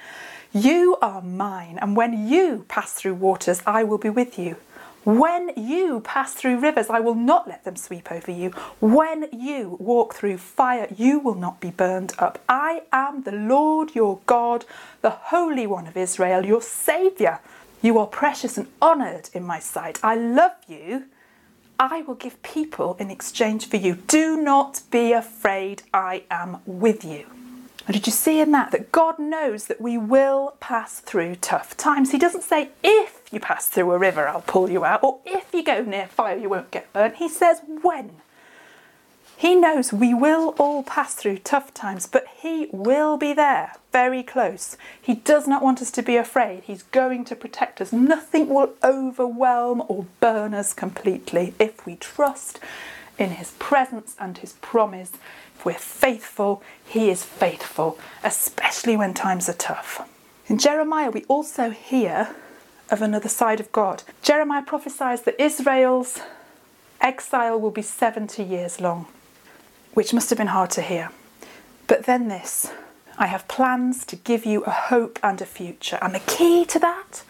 You 0.52 0.98
are 1.00 1.22
mine, 1.22 1.78
and 1.80 1.96
when 1.96 2.28
you 2.28 2.66
pass 2.68 2.92
through 2.92 3.14
waters, 3.14 3.62
I 3.66 3.84
will 3.84 3.98
be 3.98 4.10
with 4.10 4.38
you. 4.38 4.56
When 5.04 5.50
you 5.56 6.00
pass 6.00 6.32
through 6.32 6.60
rivers, 6.60 6.88
I 6.88 7.00
will 7.00 7.16
not 7.16 7.48
let 7.48 7.64
them 7.64 7.74
sweep 7.74 8.12
over 8.12 8.30
you. 8.30 8.50
When 8.80 9.28
you 9.32 9.76
walk 9.80 10.14
through 10.14 10.38
fire, 10.38 10.86
you 10.96 11.18
will 11.18 11.34
not 11.34 11.60
be 11.60 11.70
burned 11.70 12.12
up. 12.20 12.38
I 12.48 12.82
am 12.92 13.24
the 13.24 13.32
Lord 13.32 13.96
your 13.96 14.20
God, 14.26 14.64
the 15.00 15.10
Holy 15.10 15.66
One 15.66 15.88
of 15.88 15.96
Israel, 15.96 16.46
your 16.46 16.62
Saviour. 16.62 17.40
You 17.80 17.98
are 17.98 18.06
precious 18.06 18.56
and 18.56 18.68
honoured 18.80 19.28
in 19.34 19.42
my 19.42 19.58
sight. 19.58 19.98
I 20.04 20.14
love 20.14 20.54
you. 20.68 21.06
I 21.80 22.02
will 22.02 22.14
give 22.14 22.40
people 22.44 22.96
in 23.00 23.10
exchange 23.10 23.68
for 23.68 23.78
you. 23.78 23.96
Do 24.06 24.40
not 24.40 24.82
be 24.92 25.12
afraid. 25.12 25.82
I 25.92 26.22
am 26.30 26.58
with 26.64 27.04
you. 27.04 27.26
And 27.86 27.94
did 27.94 28.06
you 28.06 28.12
see 28.12 28.40
in 28.40 28.52
that 28.52 28.70
that 28.70 28.92
God 28.92 29.18
knows 29.18 29.66
that 29.66 29.80
we 29.80 29.98
will 29.98 30.54
pass 30.60 31.00
through 31.00 31.36
tough 31.36 31.76
times? 31.76 32.12
He 32.12 32.18
doesn't 32.18 32.44
say, 32.44 32.70
if 32.84 33.22
you 33.32 33.40
pass 33.40 33.66
through 33.66 33.90
a 33.90 33.98
river, 33.98 34.28
I'll 34.28 34.42
pull 34.42 34.70
you 34.70 34.84
out, 34.84 35.02
or 35.02 35.18
if 35.26 35.52
you 35.52 35.64
go 35.64 35.82
near 35.82 36.06
fire, 36.06 36.36
you 36.36 36.48
won't 36.48 36.70
get 36.70 36.92
burnt. 36.92 37.16
He 37.16 37.28
says, 37.28 37.60
when. 37.82 38.20
He 39.36 39.56
knows 39.56 39.92
we 39.92 40.14
will 40.14 40.54
all 40.60 40.84
pass 40.84 41.14
through 41.14 41.38
tough 41.38 41.74
times, 41.74 42.06
but 42.06 42.26
He 42.36 42.68
will 42.70 43.16
be 43.16 43.32
there, 43.32 43.72
very 43.90 44.22
close. 44.22 44.76
He 45.00 45.14
does 45.14 45.48
not 45.48 45.64
want 45.64 45.82
us 45.82 45.90
to 45.92 46.02
be 46.02 46.14
afraid. 46.14 46.62
He's 46.62 46.84
going 46.84 47.24
to 47.24 47.34
protect 47.34 47.80
us. 47.80 47.92
Nothing 47.92 48.48
will 48.48 48.74
overwhelm 48.84 49.82
or 49.88 50.06
burn 50.20 50.54
us 50.54 50.72
completely 50.72 51.54
if 51.58 51.84
we 51.84 51.96
trust 51.96 52.60
in 53.18 53.30
His 53.30 53.50
presence 53.58 54.14
and 54.20 54.38
His 54.38 54.52
promise 54.54 55.10
we're 55.64 55.74
faithful, 55.74 56.62
He 56.84 57.10
is 57.10 57.24
faithful, 57.24 57.98
especially 58.22 58.96
when 58.96 59.14
times 59.14 59.48
are 59.48 59.54
tough. 59.54 60.08
In 60.48 60.58
Jeremiah, 60.58 61.10
we 61.10 61.24
also 61.24 61.70
hear 61.70 62.34
of 62.90 63.00
another 63.00 63.28
side 63.28 63.60
of 63.60 63.72
God. 63.72 64.02
Jeremiah 64.22 64.62
prophesies 64.62 65.22
that 65.22 65.40
Israel's 65.40 66.20
exile 67.00 67.58
will 67.58 67.70
be 67.70 67.82
70 67.82 68.42
years 68.42 68.80
long, 68.80 69.06
which 69.94 70.12
must 70.12 70.30
have 70.30 70.38
been 70.38 70.48
hard 70.48 70.70
to 70.70 70.82
hear. 70.82 71.10
But 71.86 72.04
then 72.04 72.28
this 72.28 72.72
I 73.18 73.26
have 73.26 73.48
plans 73.48 74.04
to 74.06 74.16
give 74.16 74.44
you 74.44 74.62
a 74.64 74.70
hope 74.70 75.18
and 75.22 75.40
a 75.40 75.46
future. 75.46 75.98
And 76.02 76.14
the 76.14 76.20
key 76.20 76.64
to 76.66 76.78
that? 76.78 77.22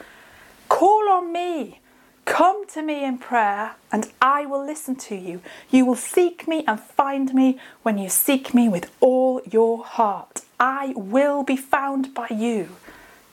Call 0.68 1.08
on 1.08 1.32
me 1.32 1.80
Come 2.24 2.66
to 2.68 2.82
me 2.82 3.04
in 3.04 3.18
prayer, 3.18 3.72
and 3.90 4.10
I 4.20 4.46
will 4.46 4.64
listen 4.64 4.96
to 4.96 5.16
you. 5.16 5.40
You 5.70 5.84
will 5.84 5.96
seek 5.96 6.46
me 6.46 6.64
and 6.66 6.80
find 6.80 7.34
me 7.34 7.58
when 7.82 7.98
you 7.98 8.08
seek 8.08 8.54
me 8.54 8.68
with 8.68 8.90
all 9.00 9.40
your 9.50 9.84
heart. 9.84 10.42
I 10.60 10.92
will 10.96 11.42
be 11.42 11.56
found 11.56 12.14
by 12.14 12.28
you, 12.30 12.76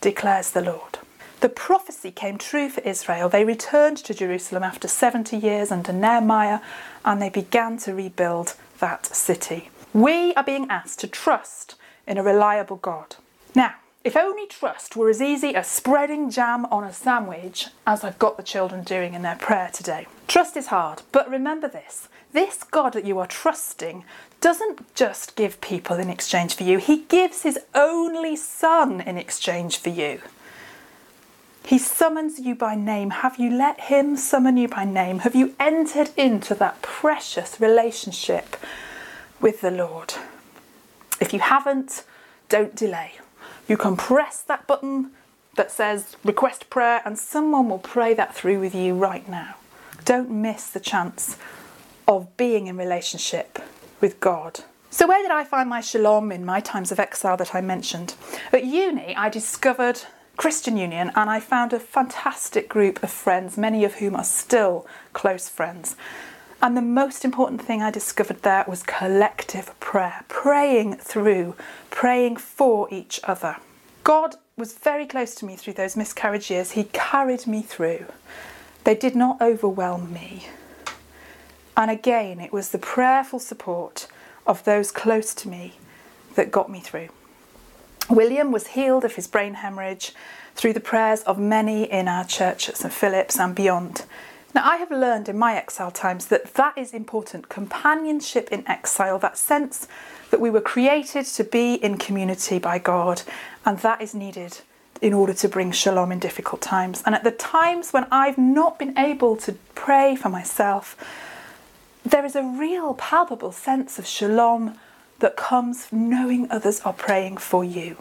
declares 0.01 0.51
the 0.51 0.61
Lord. 0.61 0.99
The 1.41 1.49
prophecy 1.49 2.11
came 2.11 2.37
true 2.37 2.67
for 2.69 2.81
Israel. 2.81 3.29
They 3.29 3.45
returned 3.45 3.97
to 3.97 4.13
Jerusalem 4.13 4.63
after 4.63 4.89
70 4.89 5.37
years 5.37 5.71
under 5.71 5.93
Nehemiah 5.93 6.59
and 7.05 7.21
they 7.21 7.29
began 7.29 7.77
to 7.79 7.93
rebuild 7.93 8.55
that 8.79 9.05
city. 9.05 9.69
We 9.93 10.33
are 10.33 10.43
being 10.43 10.67
asked 10.69 10.99
to 10.99 11.07
trust 11.07 11.75
in 12.05 12.17
a 12.17 12.23
reliable 12.23 12.75
God. 12.77 13.15
Now, 13.55 13.75
if 14.09 14.17
only 14.17 14.47
trust 14.47 14.95
were 14.95 15.07
as 15.07 15.21
easy 15.21 15.53
as 15.53 15.67
spreading 15.67 16.31
jam 16.31 16.65
on 16.71 16.83
a 16.83 16.91
sandwich 16.91 17.67
as 17.85 18.03
I've 18.03 18.17
got 18.17 18.37
the 18.37 18.43
children 18.43 18.83
doing 18.83 19.13
in 19.13 19.21
their 19.21 19.35
prayer 19.35 19.69
today. 19.71 20.07
Trust 20.27 20.57
is 20.57 20.65
hard, 20.65 21.03
but 21.11 21.29
remember 21.29 21.67
this 21.67 22.09
this 22.33 22.63
God 22.63 22.93
that 22.93 23.05
you 23.05 23.19
are 23.19 23.27
trusting 23.27 24.03
doesn't 24.41 24.95
just 24.95 25.35
give 25.35 25.61
people 25.61 25.97
in 25.97 26.09
exchange 26.09 26.55
for 26.55 26.63
you, 26.63 26.79
He 26.79 27.03
gives 27.03 27.43
His 27.43 27.59
only 27.75 28.35
Son 28.35 28.99
in 28.99 29.15
exchange 29.15 29.77
for 29.77 29.89
you. 29.89 30.21
He 31.63 31.77
summons 31.77 32.39
you 32.39 32.55
by 32.55 32.73
name. 32.73 33.11
Have 33.11 33.37
you 33.37 33.51
let 33.51 33.79
Him 33.79 34.17
summon 34.17 34.57
you 34.57 34.69
by 34.69 34.85
name? 34.85 35.19
Have 35.19 35.35
you 35.35 35.53
entered 35.59 36.09
into 36.17 36.55
that 36.55 36.81
precious 36.81 37.61
relationship 37.61 38.57
with 39.39 39.61
the 39.61 39.69
Lord? 39.69 40.15
If 41.21 41.31
you 41.31 41.41
haven't, 41.41 42.05
don't 42.47 42.75
delay. 42.75 43.19
You 43.69 43.77
can 43.77 43.95
press 43.95 44.41
that 44.41 44.65
button 44.65 45.11
that 45.55 45.71
says 45.71 46.17
request 46.23 46.71
prayer, 46.71 47.03
and 47.05 47.19
someone 47.19 47.69
will 47.69 47.77
pray 47.77 48.15
that 48.15 48.33
through 48.33 48.59
with 48.59 48.73
you 48.73 48.95
right 48.95 49.29
now. 49.29 49.57
Don't 50.05 50.31
miss 50.31 50.67
the 50.71 50.79
chance 50.79 51.37
of 52.07 52.35
being 52.35 52.65
in 52.65 52.77
relationship 52.77 53.59
with 54.01 54.19
God. 54.19 54.61
So, 54.89 55.05
where 55.05 55.21
did 55.21 55.29
I 55.29 55.43
find 55.43 55.69
my 55.69 55.81
shalom 55.81 56.31
in 56.31 56.43
my 56.45 56.61
times 56.61 56.91
of 56.91 56.99
exile 56.99 57.37
that 57.37 57.53
I 57.53 57.61
mentioned? 57.61 58.15
At 58.51 58.65
uni, 58.65 59.15
I 59.15 59.29
discovered 59.29 60.01
Christian 60.35 60.75
Union 60.75 61.11
and 61.15 61.29
I 61.29 61.39
found 61.39 61.71
a 61.71 61.79
fantastic 61.79 62.69
group 62.69 63.03
of 63.03 63.11
friends, 63.11 63.55
many 63.55 63.85
of 63.85 63.95
whom 63.95 64.15
are 64.15 64.23
still 64.23 64.87
close 65.13 65.47
friends. 65.47 65.95
And 66.61 66.75
the 66.75 66.81
most 66.81 67.23
important 67.23 67.61
thing 67.61 67.81
I 67.81 67.89
discovered 67.89 68.43
there 68.43 68.65
was 68.67 68.83
collective 68.83 69.77
prayer, 69.79 70.25
praying 70.27 70.97
through, 70.97 71.55
praying 71.89 72.37
for 72.37 72.87
each 72.91 73.19
other. 73.23 73.57
God 74.03 74.35
was 74.57 74.73
very 74.73 75.05
close 75.05 75.35
to 75.35 75.45
me 75.45 75.55
through 75.55 75.73
those 75.73 75.95
miscarriage 75.95 76.51
years. 76.51 76.71
He 76.71 76.83
carried 76.85 77.47
me 77.47 77.61
through. 77.61 78.05
They 78.83 78.95
did 78.95 79.15
not 79.15 79.41
overwhelm 79.41 80.11
me. 80.11 80.47
And 81.77 81.89
again, 81.89 82.41
it 82.41 82.51
was 82.51 82.69
the 82.69 82.77
prayerful 82.77 83.39
support 83.39 84.07
of 84.45 84.65
those 84.65 84.91
close 84.91 85.33
to 85.35 85.47
me 85.47 85.75
that 86.35 86.51
got 86.51 86.69
me 86.69 86.81
through. 86.81 87.07
William 88.09 88.51
was 88.51 88.67
healed 88.67 89.05
of 89.05 89.15
his 89.15 89.27
brain 89.27 89.53
hemorrhage 89.53 90.13
through 90.55 90.73
the 90.73 90.79
prayers 90.79 91.21
of 91.21 91.39
many 91.39 91.83
in 91.83 92.09
our 92.09 92.25
church 92.25 92.67
at 92.67 92.75
St 92.75 92.91
Philip's 92.91 93.39
and 93.39 93.55
beyond. 93.55 94.03
Now, 94.55 94.67
I 94.67 94.77
have 94.77 94.89
learned 94.89 95.29
in 95.29 95.37
my 95.37 95.55
exile 95.55 95.91
times 95.91 96.27
that 96.27 96.55
that 96.55 96.77
is 96.77 96.93
important 96.93 97.49
companionship 97.49 98.49
in 98.51 98.67
exile, 98.67 99.19
that 99.19 99.37
sense 99.37 99.87
that 100.31 100.41
we 100.41 100.49
were 100.49 100.61
created 100.61 101.25
to 101.25 101.43
be 101.43 101.75
in 101.75 101.97
community 101.97 102.57
by 102.57 102.79
God, 102.79 103.21
and 103.65 103.77
that 103.79 104.01
is 104.01 104.15
needed 104.15 104.61
in 105.01 105.13
order 105.13 105.33
to 105.33 105.47
bring 105.47 105.71
shalom 105.71 106.11
in 106.11 106.19
difficult 106.19 106.61
times. 106.61 107.03
And 107.05 107.13
at 107.13 107.23
the 107.23 107.31
times 107.31 107.91
when 107.91 108.07
I've 108.11 108.37
not 108.37 108.79
been 108.79 108.97
able 108.97 109.37
to 109.37 109.53
pray 109.75 110.15
for 110.15 110.29
myself, 110.29 110.97
there 112.03 112.25
is 112.25 112.35
a 112.35 112.43
real 112.43 112.95
palpable 112.95 113.51
sense 113.51 113.99
of 113.99 114.07
shalom 114.07 114.75
that 115.19 115.37
comes 115.37 115.85
from 115.85 116.09
knowing 116.09 116.49
others 116.49 116.81
are 116.81 116.93
praying 116.93 117.37
for 117.37 117.63
you. 117.63 117.97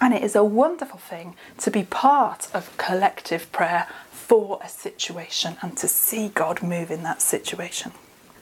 And 0.00 0.14
it 0.14 0.22
is 0.22 0.36
a 0.36 0.44
wonderful 0.44 0.98
thing 0.98 1.34
to 1.58 1.70
be 1.70 1.82
part 1.82 2.48
of 2.54 2.76
collective 2.76 3.50
prayer 3.52 3.88
for 4.10 4.60
a 4.62 4.68
situation 4.68 5.56
and 5.60 5.76
to 5.78 5.88
see 5.88 6.28
God 6.28 6.62
move 6.62 6.90
in 6.90 7.02
that 7.02 7.20
situation. 7.20 7.92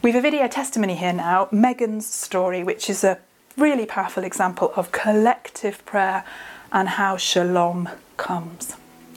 We 0.03 0.13
have 0.13 0.19
a 0.19 0.23
video 0.23 0.49
testimony 0.49 0.97
here 0.97 1.13
now, 1.13 1.49
Megan's 1.51 2.07
story, 2.07 2.63
which 2.63 2.91
is 2.91 3.03
a 3.03 3.19
really 3.57 3.87
powerful 3.87 4.23
example 4.23 4.73
of 4.77 4.93
collective 4.93 5.85
prayer 5.87 6.25
and 6.73 6.89
how 6.89 7.17
shalom 7.17 7.89
comes 8.17 8.77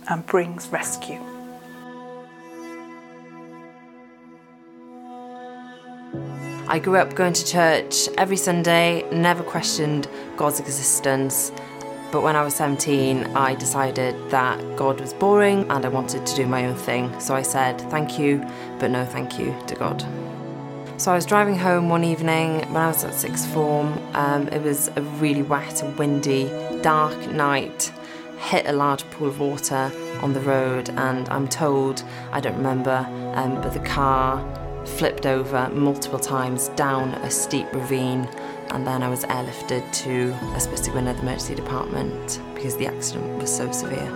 and 0.09 0.25
brings 0.25 0.67
rescue. 0.69 1.19
I 6.67 6.77
grew 6.77 6.97
up 6.97 7.15
going 7.15 7.33
to 7.33 7.45
church 7.45 8.07
every 8.17 8.37
Sunday, 8.37 9.03
never 9.11 9.43
questioned 9.43 10.07
God's 10.37 10.59
existence. 10.59 11.51
But 12.11 12.23
when 12.23 12.35
I 12.35 12.43
was 12.43 12.55
17, 12.55 13.35
I 13.35 13.53
decided 13.55 14.15
that 14.31 14.59
God 14.75 14.99
was 14.99 15.13
boring 15.13 15.69
and 15.69 15.85
I 15.85 15.89
wanted 15.89 16.25
to 16.25 16.35
do 16.35 16.47
my 16.47 16.65
own 16.65 16.75
thing. 16.75 17.17
So 17.19 17.35
I 17.35 17.43
said 17.43 17.79
thank 17.91 18.17
you, 18.17 18.43
but 18.79 18.89
no 18.89 19.05
thank 19.05 19.37
you 19.37 19.55
to 19.67 19.75
God. 19.75 20.03
So 20.97 21.11
I 21.11 21.15
was 21.15 21.25
driving 21.25 21.55
home 21.55 21.87
one 21.87 22.03
evening 22.03 22.59
when 22.73 22.77
I 22.77 22.87
was 22.87 23.03
at 23.03 23.13
sixth 23.13 23.47
form. 23.53 23.97
Um, 24.15 24.47
it 24.49 24.61
was 24.61 24.89
a 24.95 25.01
really 25.01 25.43
wet 25.43 25.81
and 25.81 25.97
windy, 25.97 26.49
dark 26.81 27.17
night. 27.31 27.93
Hit 28.39 28.65
a 28.65 28.73
large 28.73 29.09
pool 29.11 29.27
of 29.27 29.39
water 29.39 29.91
on 30.21 30.33
the 30.33 30.41
road, 30.41 30.89
and 30.89 31.29
I'm 31.29 31.47
told, 31.47 32.03
I 32.31 32.39
don't 32.39 32.57
remember, 32.57 33.05
um, 33.35 33.61
but 33.61 33.73
the 33.73 33.79
car 33.79 34.43
flipped 34.85 35.25
over 35.25 35.69
multiple 35.69 36.19
times 36.19 36.69
down 36.69 37.13
a 37.15 37.31
steep 37.31 37.71
ravine 37.73 38.27
and 38.71 38.85
then 38.85 39.03
I 39.03 39.09
was 39.09 39.23
airlifted 39.25 39.91
to 40.03 40.31
Ysbyty 40.53 40.93
the 40.93 40.99
Emergency 40.99 41.55
Department 41.55 42.41
because 42.53 42.77
the 42.77 42.87
accident 42.87 43.41
was 43.41 43.55
so 43.55 43.71
severe. 43.71 44.07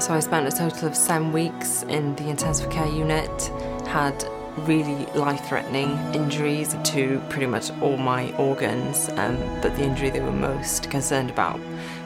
So 0.00 0.14
I 0.14 0.20
spent 0.20 0.46
a 0.46 0.56
total 0.56 0.88
of 0.88 0.96
seven 0.96 1.32
weeks 1.32 1.82
in 1.84 2.14
the 2.16 2.28
intensive 2.28 2.70
care 2.70 2.88
unit, 2.88 3.50
had 3.86 4.24
really 4.58 5.06
life 5.14 5.44
threatening 5.46 5.90
injuries 6.14 6.76
to 6.84 7.22
pretty 7.28 7.46
much 7.46 7.70
all 7.80 7.96
my 7.96 8.32
organs, 8.36 9.08
um, 9.10 9.36
but 9.60 9.74
the 9.76 9.82
injury 9.82 10.10
they 10.10 10.20
were 10.20 10.32
most 10.32 10.90
concerned 10.90 11.30
about 11.30 11.60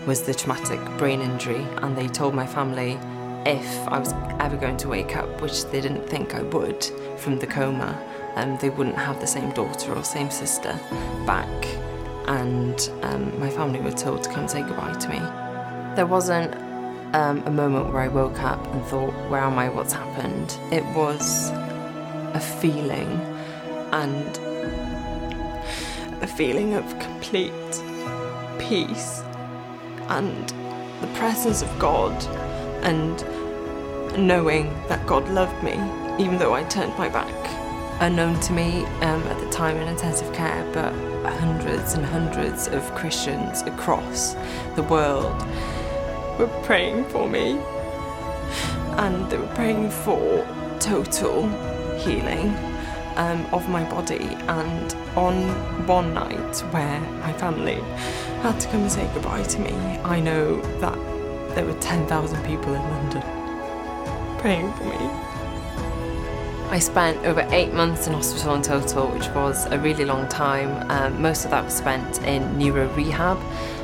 was 0.07 0.23
the 0.23 0.35
traumatic 0.35 0.81
brain 0.99 1.21
injury. 1.21 1.65
And 1.79 1.97
they 1.97 2.09
told 2.09 2.35
my 2.35 2.47
family 2.47 2.99
if 3.47 3.89
I 3.89 3.99
was 3.99 4.12
ever 4.41 4.57
going 4.57 4.77
to 4.79 4.89
wake 4.89 5.17
up, 5.17 5.41
which 5.41 5.65
they 5.67 5.81
didn't 5.81 6.09
think 6.09 6.35
I 6.35 6.43
would 6.43 6.85
from 7.17 7.39
the 7.39 7.47
coma, 7.47 7.97
um, 8.37 8.57
they 8.59 8.70
wouldn't 8.70 8.96
have 8.96 9.20
the 9.20 9.27
same 9.27 9.51
daughter 9.51 9.94
or 9.94 10.05
same 10.05 10.31
sister 10.31 10.79
back. 11.27 11.49
And 12.29 12.90
um, 13.03 13.38
my 13.40 13.51
family 13.51 13.81
were 13.81 13.92
told 13.92 14.22
to 14.25 14.31
come 14.31 14.46
say 14.49 14.62
goodbye 14.62 14.94
to 14.94 15.09
me. 15.09 15.18
There 15.96 16.07
wasn't 16.07 16.55
um, 17.14 17.42
a 17.46 17.51
moment 17.51 17.92
where 17.92 18.03
I 18.03 18.09
woke 18.09 18.40
up 18.42 18.64
and 18.72 18.85
thought, 18.85 19.12
where 19.31 19.40
am 19.40 19.59
I, 19.59 19.68
what's 19.68 19.92
happened? 19.92 20.57
It 20.72 20.85
was 20.94 21.51
a 22.35 22.40
feeling 22.40 23.09
and 23.92 24.38
a 26.22 26.27
feeling 26.27 26.75
of 26.75 26.99
complete 26.99 27.53
peace 28.59 29.22
and 30.09 30.49
the 31.01 31.07
presence 31.14 31.62
of 31.62 31.79
God 31.79 32.12
and 32.85 33.25
knowing 34.18 34.72
that 34.88 35.07
God 35.07 35.29
loved 35.31 35.62
me 35.62 35.72
even 36.22 36.38
though 36.38 36.55
I 36.55 36.64
turned 36.64 36.96
my 36.99 37.09
back. 37.09 37.65
Unknown 38.00 38.38
to 38.40 38.52
me 38.52 38.85
um, 39.00 39.22
at 39.22 39.40
the 39.40 39.50
time 39.50 39.76
in 39.78 39.88
intensive 39.88 40.32
care, 40.35 40.68
but 40.72 40.92
hundreds 41.38 41.94
and 41.94 42.04
hundreds 42.04 42.68
of 42.68 42.82
Christians 42.94 43.62
across 43.62 44.35
the 44.74 44.82
world 44.82 45.42
were 46.38 46.50
praying 46.62 47.04
for 47.06 47.28
me 47.28 47.59
and 48.98 49.30
they 49.30 49.38
were 49.38 49.54
praying 49.54 49.90
for 49.90 50.46
total 50.78 51.48
healing 51.98 52.54
um, 53.16 53.46
of 53.52 53.68
my 53.68 53.82
body. 53.90 54.37
And 54.46 54.94
on 55.16 55.87
one 55.87 56.14
night 56.14 56.59
where 56.72 57.00
my 57.00 57.32
family 57.35 57.80
had 58.42 58.59
to 58.61 58.68
come 58.68 58.82
and 58.82 58.92
say 58.92 59.09
goodbye 59.14 59.42
to 59.42 59.59
me, 59.59 59.72
I 60.04 60.20
know 60.20 60.61
that 60.80 60.94
there 61.54 61.64
were 61.64 61.78
10,000 61.80 62.44
people 62.44 62.74
in 62.74 62.82
London 62.82 63.22
praying 64.38 64.72
for 64.74 64.85
me. 64.85 65.26
I 66.68 66.81
spent 66.81 67.24
over 67.24 67.46
eight 67.52 67.72
months 67.72 68.09
in 68.09 68.12
hospital 68.12 68.55
in 68.55 68.62
total, 68.62 69.07
which 69.09 69.29
was 69.29 69.66
a 69.66 69.79
really 69.79 70.05
long 70.05 70.29
time. 70.29 70.90
Um, 70.90 71.22
most 71.22 71.44
of 71.44 71.52
that 71.52 71.64
was 71.64 71.72
spent 71.72 72.20
in 72.22 72.59
neuro 72.59 72.92
rehab, 72.94 73.38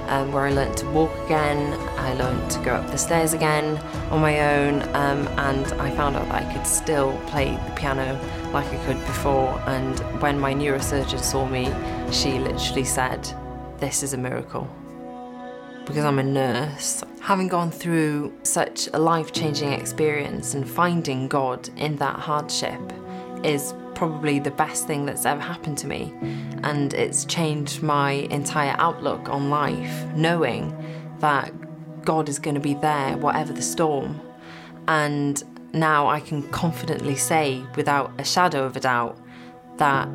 um, 0.09 0.33
where 0.33 0.43
I 0.43 0.51
learnt 0.51 0.77
to 0.79 0.91
walk 0.91 1.17
again, 1.25 1.75
I 1.97 2.13
learned 2.15 2.51
to 2.51 2.59
go 2.65 2.75
up 2.75 2.91
the 2.91 2.99
stairs 2.99 3.35
again 3.35 3.79
on 4.11 4.21
my 4.21 4.57
own, 4.57 4.83
um, 4.95 5.29
and 5.39 5.65
I 5.81 5.91
found 5.93 6.17
out 6.17 6.27
that 6.27 6.43
I 6.43 6.53
could 6.53 6.67
still 6.67 7.17
play 7.29 7.53
the 7.53 7.75
piano 7.77 8.21
like 8.53 8.67
I 8.67 8.85
could 8.85 8.99
before. 9.07 9.63
And 9.67 9.99
when 10.21 10.41
my 10.41 10.53
neurosurgeon 10.53 11.21
saw 11.21 11.47
me, 11.47 11.73
she 12.13 12.41
literally 12.41 12.85
said, 12.85 13.27
This 13.79 14.03
is 14.03 14.13
a 14.13 14.19
miracle. 14.19 14.69
Because 15.85 16.05
I'm 16.05 16.19
a 16.19 16.23
nurse, 16.23 17.03
having 17.21 17.49
gone 17.49 17.71
through 17.71 18.33
such 18.45 18.89
a 18.95 18.99
life 18.99 19.33
changing 19.33 19.73
experience 19.73 20.55
and 20.55 20.69
finding 20.69 21.29
God 21.29 21.69
in 21.77 21.97
that 21.97 22.19
hardship 22.19 22.81
is 23.45 23.75
probably 23.95 24.39
the 24.39 24.51
best 24.51 24.87
thing 24.87 25.07
that's 25.07 25.27
ever 25.27 25.41
happened 25.41 25.79
to 25.79 25.87
me. 25.87 26.15
And 26.63 26.95
it's 26.95 27.25
changed 27.25 27.83
my 27.83 28.13
entire 28.13 28.75
outlook 28.79 29.29
on 29.29 29.51
life, 29.51 30.07
knowing 30.15 30.75
that 31.19 31.53
God 32.05 32.29
is 32.29 32.39
going 32.39 32.55
to 32.55 32.61
be 32.61 32.75
there, 32.75 33.17
whatever 33.17 33.53
the 33.53 33.63
storm. 33.63 34.21
And 34.89 35.43
now 35.73 36.09
I 36.09 36.21
can 36.21 36.43
confidently 36.51 37.17
say, 37.17 37.63
without 37.77 38.13
a 38.19 38.25
shadow 38.25 38.65
of 38.65 38.77
a 38.77 38.81
doubt, 38.81 39.19
that 39.77 40.09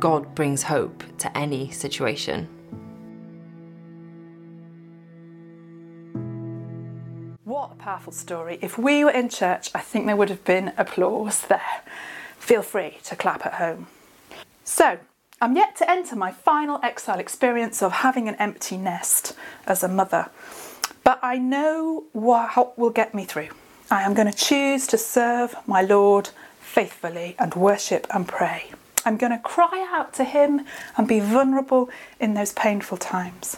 God 0.00 0.34
brings 0.34 0.62
hope 0.62 1.02
to 1.18 1.36
any 1.36 1.70
situation. 1.70 2.48
Powerful 7.88 8.12
story. 8.12 8.58
If 8.60 8.76
we 8.76 9.02
were 9.02 9.10
in 9.10 9.30
church, 9.30 9.70
I 9.74 9.80
think 9.80 10.04
there 10.04 10.14
would 10.14 10.28
have 10.28 10.44
been 10.44 10.74
applause 10.76 11.40
there. 11.40 11.80
Feel 12.38 12.60
free 12.60 12.98
to 13.04 13.16
clap 13.16 13.46
at 13.46 13.54
home. 13.54 13.86
So, 14.62 14.98
I'm 15.40 15.56
yet 15.56 15.74
to 15.76 15.90
enter 15.90 16.14
my 16.14 16.30
final 16.30 16.80
exile 16.82 17.18
experience 17.18 17.82
of 17.82 17.92
having 17.92 18.28
an 18.28 18.34
empty 18.34 18.76
nest 18.76 19.34
as 19.66 19.82
a 19.82 19.88
mother, 19.88 20.28
but 21.02 21.18
I 21.22 21.38
know 21.38 22.04
what 22.12 22.78
will 22.78 22.90
get 22.90 23.14
me 23.14 23.24
through. 23.24 23.48
I 23.90 24.02
am 24.02 24.12
going 24.12 24.30
to 24.30 24.36
choose 24.36 24.86
to 24.88 24.98
serve 24.98 25.56
my 25.66 25.80
Lord 25.80 26.28
faithfully 26.60 27.36
and 27.38 27.54
worship 27.54 28.06
and 28.12 28.28
pray. 28.28 28.70
I'm 29.06 29.16
going 29.16 29.32
to 29.32 29.38
cry 29.38 29.88
out 29.90 30.12
to 30.14 30.24
Him 30.24 30.66
and 30.98 31.08
be 31.08 31.20
vulnerable 31.20 31.88
in 32.20 32.34
those 32.34 32.52
painful 32.52 32.98
times 32.98 33.56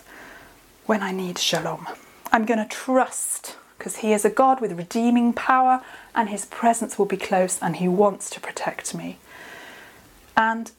when 0.87 1.03
I 1.03 1.11
need 1.11 1.37
shalom. 1.37 1.89
I'm 2.31 2.45
going 2.45 2.61
to 2.61 2.77
trust 2.77 3.57
because 3.81 3.97
He 3.97 4.13
is 4.13 4.27
a 4.27 4.31
God 4.31 4.61
with 4.61 4.73
redeeming 4.73 5.33
power 5.33 5.83
and 6.15 6.29
His 6.29 6.45
presence 6.45 6.99
will 6.99 7.07
be 7.07 7.17
close 7.17 7.59
and 7.63 7.77
He 7.77 7.89
wants 7.89 8.29
to 8.31 8.39
protect 8.39 8.95
me. 8.95 9.19
And 10.37 10.71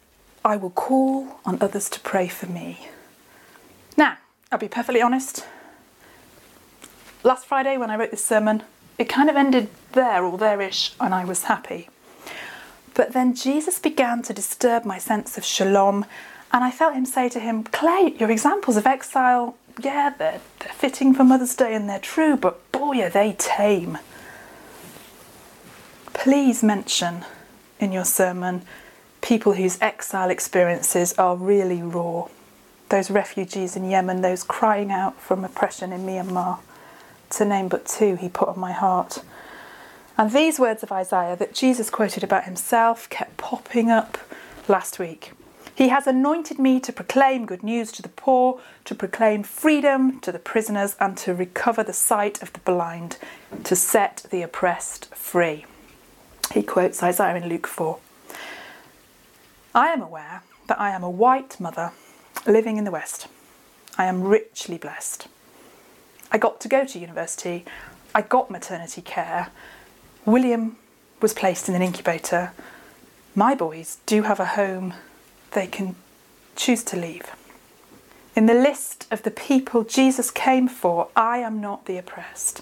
I 0.46 0.56
will 0.56 0.70
call 0.70 1.40
on 1.44 1.58
others 1.60 1.90
to 1.90 2.00
pray 2.00 2.28
for 2.28 2.46
me. 2.46 2.88
Now, 3.98 4.18
I'll 4.52 4.60
be 4.60 4.68
perfectly 4.68 5.02
honest. 5.02 5.48
Last 7.24 7.48
Friday, 7.48 7.76
when 7.76 7.90
I 7.90 7.98
wrote 7.98 8.12
this 8.12 8.24
sermon, 8.24 8.62
it 9.00 9.10
kind 9.10 9.32
of 9.32 9.36
ended 9.36 9.70
there 9.94 10.24
or 10.24 10.38
there-ish, 10.38 10.94
and 11.00 11.14
I 11.14 11.26
was 11.26 11.46
happy. 11.46 11.90
But 12.94 13.14
then 13.14 13.34
Jesus 13.34 13.80
began 13.80 14.22
to 14.24 14.34
disturb 14.34 14.86
my 14.86 15.00
sense 15.00 15.40
of 15.40 15.44
shalom, 15.44 16.06
and 16.52 16.64
I 16.64 16.70
felt 16.70 16.94
him 16.94 17.06
say 17.06 17.30
to 17.30 17.40
him, 17.40 17.64
Clay, 17.64 18.14
your 18.20 18.30
examples 18.30 18.78
of 18.78 18.86
exile, 18.86 19.56
yeah, 19.82 20.14
they're, 20.18 20.42
they're 20.60 20.74
fitting 20.74 21.16
for 21.16 21.24
Mother's 21.24 21.56
Day 21.56 21.74
and 21.74 21.90
they're 21.90 22.00
true, 22.00 22.36
but 22.36 22.71
Oh, 22.82 22.94
boy, 22.94 23.04
are 23.04 23.10
they 23.10 23.36
tame. 23.38 24.00
Please 26.14 26.64
mention 26.64 27.26
in 27.80 27.92
your 27.92 28.06
sermon 28.06 28.64
people 29.22 29.54
whose 29.54 29.80
exile 29.80 30.32
experiences 30.32 31.14
are 31.14 31.36
really 31.36 31.84
raw. 31.84 32.28
Those 32.90 33.12
refugees 33.12 33.76
in 33.76 33.88
Yemen, 33.88 34.22
those 34.22 34.44
crying 34.44 34.92
out 34.92 35.22
from 35.22 35.46
oppression 35.46 35.94
in 35.94 36.08
Myanmar, 36.08 36.58
to 37.30 37.46
name 37.46 37.68
but 37.68 37.86
two 37.86 38.16
he 38.16 38.30
put 38.30 38.50
on 38.50 38.60
my 38.60 38.72
heart. 38.72 39.20
And 40.18 40.32
these 40.32 40.60
words 40.60 40.82
of 40.82 40.92
Isaiah 40.92 41.36
that 41.36 41.54
Jesus 41.54 41.92
quoted 41.92 42.24
about 42.24 42.46
himself 42.46 43.08
kept 43.12 43.38
popping 43.38 43.92
up 43.92 44.18
last 44.68 44.98
week. 44.98 45.34
He 45.74 45.88
has 45.90 46.06
anointed 46.06 46.60
me 46.60 46.80
to 46.82 46.92
proclaim 46.92 47.46
good 47.46 47.64
news 47.64 47.92
to 47.94 48.02
the 48.02 48.10
poor, 48.10 48.60
to 48.86 48.94
proclaim 48.94 49.44
freedom 49.44 50.20
to 50.20 50.32
the 50.32 50.40
prisoners, 50.40 50.96
and 51.00 51.18
to 51.18 51.34
recover 51.34 51.84
the 51.84 51.94
sight 51.94 52.42
of 52.42 52.52
the 52.54 52.60
blind, 52.60 53.18
to 53.64 53.76
set 53.76 54.26
the 54.30 54.42
oppressed 54.42 55.14
free. 55.16 55.66
He 56.54 56.62
quotes 56.62 57.02
Isaiah 57.02 57.36
in 57.36 57.48
Luke 57.48 57.68
4. 57.68 57.98
I 59.74 59.88
am 59.88 60.02
aware 60.02 60.44
that 60.68 60.80
I 60.80 60.90
am 60.90 61.04
a 61.04 61.10
white 61.10 61.60
mother 61.60 61.94
living 62.46 62.78
in 62.78 62.84
the 62.84 62.92
West. 62.92 63.28
I 63.98 64.06
am 64.06 64.24
richly 64.24 64.78
blessed. 64.78 65.28
I 66.32 66.38
got 66.38 66.60
to 66.62 66.68
go 66.68 66.86
to 66.86 67.00
university, 67.00 67.66
I 68.14 68.22
got 68.22 68.52
maternity 68.52 69.02
care. 69.02 69.50
William 70.26 70.78
was 71.22 71.34
placed 71.34 71.70
in 71.70 71.76
an 71.76 71.82
incubator. 71.82 72.52
My 73.36 73.56
boys 73.56 74.00
do 74.06 74.24
have 74.24 74.40
a 74.40 74.46
home 74.46 74.94
they 75.52 75.68
can 75.68 75.96
choose 76.56 76.84
to 76.86 76.98
leave. 76.98 77.32
In 78.36 78.46
the 78.46 78.54
list 78.54 79.08
of 79.12 79.24
the 79.24 79.32
people 79.32 79.84
Jesus 79.84 80.32
came 80.32 80.68
for, 80.68 81.10
I 81.16 81.40
am 81.40 81.60
not 81.60 81.86
the 81.86 81.98
oppressed. 81.98 82.62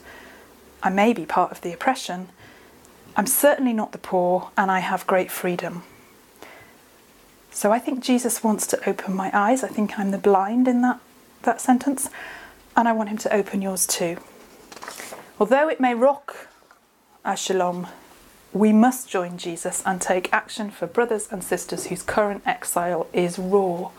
I 0.81 0.89
may 0.89 1.13
be 1.13 1.25
part 1.25 1.51
of 1.51 1.61
the 1.61 1.73
oppression. 1.73 2.29
I'm 3.15 3.27
certainly 3.27 3.73
not 3.73 3.91
the 3.91 3.97
poor, 3.97 4.49
and 4.57 4.71
I 4.71 4.79
have 4.79 5.05
great 5.05 5.29
freedom. 5.29 5.83
So 7.51 7.71
I 7.71 7.79
think 7.79 8.01
Jesus 8.01 8.43
wants 8.43 8.65
to 8.67 8.89
open 8.89 9.13
my 9.13 9.29
eyes. 9.33 9.63
I 9.63 9.67
think 9.67 9.99
I'm 9.99 10.11
the 10.11 10.17
blind 10.17 10.67
in 10.67 10.81
that, 10.81 10.99
that 11.43 11.59
sentence, 11.59 12.09
and 12.75 12.87
I 12.87 12.93
want 12.93 13.09
him 13.09 13.17
to 13.17 13.33
open 13.33 13.61
yours 13.61 13.85
too. 13.85 14.17
Although 15.39 15.69
it 15.69 15.79
may 15.79 15.93
rock 15.93 16.47
our 17.25 17.37
shalom, 17.37 17.87
we 18.53 18.73
must 18.73 19.09
join 19.09 19.37
Jesus 19.37 19.83
and 19.85 20.01
take 20.01 20.31
action 20.33 20.71
for 20.71 20.87
brothers 20.87 21.27
and 21.31 21.43
sisters 21.43 21.87
whose 21.87 22.01
current 22.01 22.41
exile 22.45 23.07
is 23.13 23.37
raw 23.37 23.91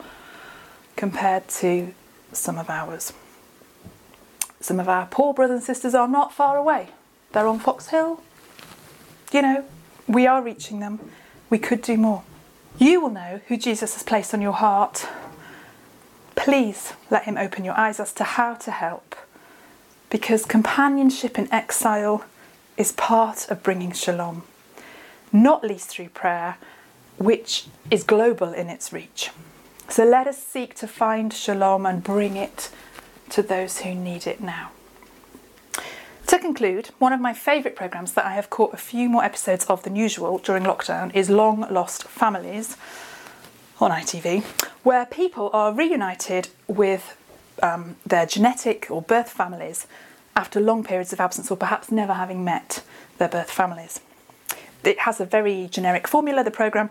compared 0.97 1.49
to 1.49 1.95
some 2.33 2.59
of 2.59 2.69
ours. 2.69 3.13
Some 4.61 4.81
of 4.81 4.89
our 4.89 5.07
poor 5.07 5.33
brothers 5.33 5.57
and 5.57 5.65
sisters 5.65 5.95
are 5.95 6.09
not 6.09 6.33
far 6.33 6.57
away. 6.57 6.89
They're 7.33 7.47
on 7.47 7.61
Fox 7.61 7.89
Hill. 7.89 8.23
You 9.33 9.43
know, 9.43 9.65
we 10.09 10.27
are 10.27 10.43
reaching 10.43 10.81
them. 10.81 10.99
We 11.49 11.59
could 11.59 11.83
do 11.83 11.97
more. 11.97 12.25
You 12.79 13.01
will 13.01 13.11
know 13.11 13.41
who 13.49 13.57
Jesus 13.57 13.95
has 13.95 14.03
placed 14.03 14.35
on 14.35 14.43
your 14.43 14.53
heart. 14.53 15.07
Please 16.35 16.93
let 17.11 17.25
him 17.25 17.37
open 17.37 17.65
your 17.65 17.79
eyes 17.79 18.01
as 18.01 18.13
to 18.15 18.25
how 18.25 18.55
to 18.55 18.71
help. 18.71 19.15
Because 20.09 20.45
companionship 20.45 21.39
in 21.39 21.53
exile 21.53 22.25
is 22.81 22.93
part 22.93 23.47
of 23.51 23.63
bringing 23.63 23.93
shalom, 23.93 24.43
not 25.31 25.63
least 25.63 25.91
through 25.91 26.09
prayer, 26.09 26.57
which 27.19 27.67
is 27.91 28.03
global 28.03 28.55
in 28.55 28.69
its 28.69 28.91
reach. 28.91 29.29
So 29.91 30.03
let 30.03 30.27
us 30.27 30.43
seek 30.43 30.75
to 30.77 30.87
find 30.87 31.31
shalom 31.31 31.85
and 31.85 32.03
bring 32.03 32.37
it 32.37 32.71
to 33.29 33.43
those 33.43 33.81
who 33.81 33.95
need 33.95 34.27
it 34.27 34.41
now. 34.41 34.71
To 36.29 36.39
conclude, 36.39 36.89
one 36.99 37.13
of 37.13 37.21
my 37.21 37.35
favourite 37.35 37.77
programmes 37.77 38.13
that 38.15 38.25
I 38.25 38.33
have 38.33 38.49
caught 38.49 38.73
a 38.73 38.79
few 38.79 39.11
more 39.11 39.23
episodes 39.23 39.67
of 39.67 39.83
than 39.83 39.95
usual 39.95 40.39
during 40.39 40.63
lockdown 40.63 41.15
is 41.15 41.29
Long 41.29 41.67
Lost 41.71 42.05
Families 42.05 42.79
on 43.79 43.91
ITV, 43.91 44.43
where 44.85 45.05
people 45.05 45.51
are 45.53 45.75
reunited 45.75 46.49
with 46.67 47.15
um, 47.63 47.97
their 48.07 48.25
genetic 48.25 48.91
or 48.91 49.03
birth 49.03 49.29
families 49.29 49.87
after 50.37 50.61
long 50.61 50.85
periods 50.85 51.13
of 51.13 51.21
absence 51.21 51.51
or 51.51 51.57
perhaps 51.57 51.91
never 51.91 52.15
having 52.15 52.45
met 52.45 52.83
their 53.19 53.29
birth 53.29 53.51
families. 53.51 54.01
It 54.85 55.01
has 55.01 55.21
a 55.21 55.25
very 55.25 55.69
generic 55.71 56.09
formula, 56.09 56.43
the 56.43 56.51
programme. 56.51 56.91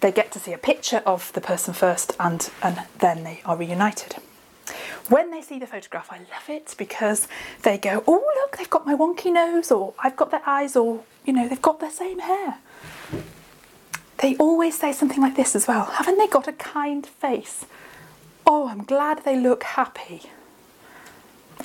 They 0.00 0.12
get 0.12 0.30
to 0.32 0.38
see 0.38 0.52
a 0.52 0.58
picture 0.58 1.02
of 1.06 1.32
the 1.32 1.40
person 1.40 1.74
first 1.74 2.14
and, 2.20 2.48
and 2.62 2.82
then 2.98 3.24
they 3.24 3.40
are 3.44 3.56
reunited. 3.56 4.16
When 5.08 5.30
they 5.30 5.42
see 5.42 5.58
the 5.58 5.66
photograph, 5.66 6.08
I 6.10 6.18
love 6.18 6.48
it 6.48 6.74
because 6.78 7.28
they 7.62 7.76
go, 7.76 8.02
Oh, 8.06 8.24
look, 8.42 8.56
they've 8.56 8.70
got 8.70 8.86
my 8.86 8.94
wonky 8.94 9.30
nose, 9.32 9.70
or 9.70 9.92
I've 9.98 10.16
got 10.16 10.30
their 10.30 10.42
eyes, 10.46 10.76
or, 10.76 11.04
you 11.26 11.32
know, 11.32 11.46
they've 11.46 11.60
got 11.60 11.80
the 11.80 11.90
same 11.90 12.20
hair. 12.20 12.58
They 14.18 14.36
always 14.36 14.78
say 14.78 14.92
something 14.92 15.20
like 15.20 15.36
this 15.36 15.54
as 15.54 15.68
well 15.68 15.84
Haven't 15.84 16.16
they 16.16 16.28
got 16.28 16.48
a 16.48 16.52
kind 16.52 17.06
face? 17.06 17.66
Oh, 18.46 18.68
I'm 18.68 18.84
glad 18.84 19.24
they 19.24 19.38
look 19.38 19.62
happy. 19.64 20.22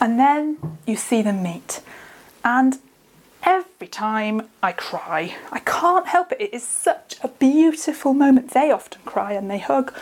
And 0.02 0.20
then 0.20 0.78
you 0.86 0.96
see 0.96 1.22
them 1.22 1.44
meet. 1.44 1.82
And 2.44 2.80
every 3.44 3.88
time 3.88 4.48
I 4.64 4.72
cry, 4.72 5.36
I 5.52 5.60
can't 5.60 6.08
help 6.08 6.32
it. 6.32 6.42
It 6.42 6.54
is 6.54 6.64
such 6.64 7.18
a 7.24 7.28
beautiful 7.28 8.14
moment. 8.14 8.52
They 8.52 8.72
often 8.72 9.02
cry 9.06 9.34
and 9.34 9.50
they 9.50 9.60
hug. 9.60 9.94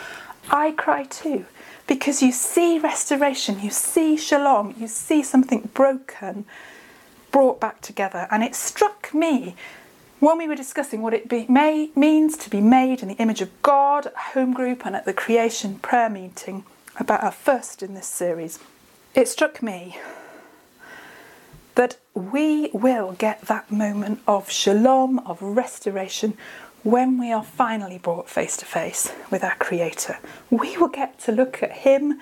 I 0.50 0.72
cry 0.72 1.04
too 1.04 1.46
because 1.86 2.22
you 2.22 2.32
see 2.32 2.78
restoration, 2.78 3.60
you 3.60 3.70
see 3.70 4.16
shalom, 4.16 4.74
you 4.78 4.86
see 4.86 5.22
something 5.22 5.70
broken 5.74 6.44
brought 7.32 7.60
back 7.60 7.80
together. 7.80 8.28
And 8.30 8.42
it 8.42 8.54
struck 8.54 9.12
me 9.12 9.56
when 10.20 10.38
we 10.38 10.48
were 10.48 10.56
discussing 10.56 11.02
what 11.02 11.14
it 11.14 11.28
be, 11.28 11.46
may, 11.48 11.90
means 11.94 12.36
to 12.38 12.50
be 12.50 12.60
made 12.60 13.02
in 13.02 13.08
the 13.08 13.14
image 13.14 13.40
of 13.40 13.62
God 13.62 14.06
at 14.06 14.16
home 14.16 14.52
group 14.52 14.84
and 14.84 14.96
at 14.96 15.04
the 15.04 15.12
creation 15.12 15.78
prayer 15.78 16.10
meeting 16.10 16.64
about 16.98 17.22
our 17.22 17.30
first 17.30 17.82
in 17.82 17.94
this 17.94 18.06
series. 18.06 18.58
It 19.18 19.26
struck 19.26 19.64
me 19.64 19.98
that 21.74 21.96
we 22.14 22.70
will 22.72 23.16
get 23.18 23.40
that 23.48 23.68
moment 23.68 24.20
of 24.28 24.48
shalom, 24.48 25.18
of 25.26 25.42
restoration, 25.42 26.38
when 26.84 27.18
we 27.18 27.32
are 27.32 27.42
finally 27.42 27.98
brought 27.98 28.30
face 28.30 28.56
to 28.58 28.64
face 28.64 29.12
with 29.28 29.42
our 29.42 29.56
Creator, 29.56 30.18
we 30.50 30.76
will 30.76 30.86
get 30.86 31.18
to 31.22 31.32
look 31.32 31.64
at 31.64 31.78
Him, 31.78 32.20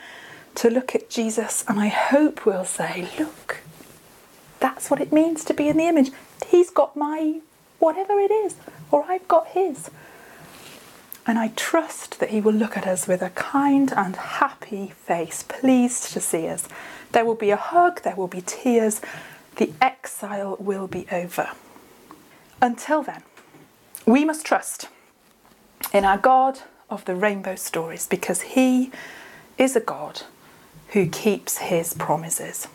to 0.54 0.70
look 0.70 0.94
at 0.94 1.10
Jesus, 1.10 1.66
and 1.68 1.78
I 1.78 1.88
hope 1.88 2.46
we'll 2.46 2.64
say, 2.64 3.06
Look, 3.18 3.58
that's 4.58 4.90
what 4.90 5.02
it 5.02 5.12
means 5.12 5.44
to 5.44 5.52
be 5.52 5.68
in 5.68 5.76
the 5.76 5.88
image. 5.88 6.12
He's 6.46 6.70
got 6.70 6.96
my 6.96 7.40
whatever 7.78 8.18
it 8.18 8.30
is, 8.30 8.56
or 8.90 9.04
I've 9.06 9.28
got 9.28 9.48
His. 9.48 9.90
And 11.26 11.38
I 11.38 11.48
trust 11.48 12.20
that 12.20 12.30
He 12.30 12.40
will 12.40 12.52
look 12.52 12.76
at 12.76 12.86
us 12.86 13.08
with 13.08 13.20
a 13.20 13.30
kind 13.30 13.92
and 13.92 14.14
happy 14.14 14.92
face, 15.04 15.42
pleased 15.42 16.12
to 16.12 16.20
see 16.20 16.46
us. 16.46 16.68
There 17.12 17.24
will 17.24 17.34
be 17.34 17.50
a 17.50 17.56
hug, 17.56 18.02
there 18.02 18.14
will 18.14 18.28
be 18.28 18.42
tears, 18.42 19.00
the 19.56 19.72
exile 19.80 20.56
will 20.60 20.86
be 20.86 21.06
over. 21.10 21.50
Until 22.62 23.02
then, 23.02 23.22
we 24.06 24.24
must 24.24 24.46
trust 24.46 24.88
in 25.92 26.04
our 26.04 26.18
God 26.18 26.60
of 26.88 27.04
the 27.04 27.14
rainbow 27.14 27.56
stories 27.56 28.06
because 28.06 28.42
He 28.42 28.92
is 29.58 29.74
a 29.74 29.80
God 29.80 30.22
who 30.88 31.08
keeps 31.08 31.58
His 31.58 31.94
promises. 31.94 32.68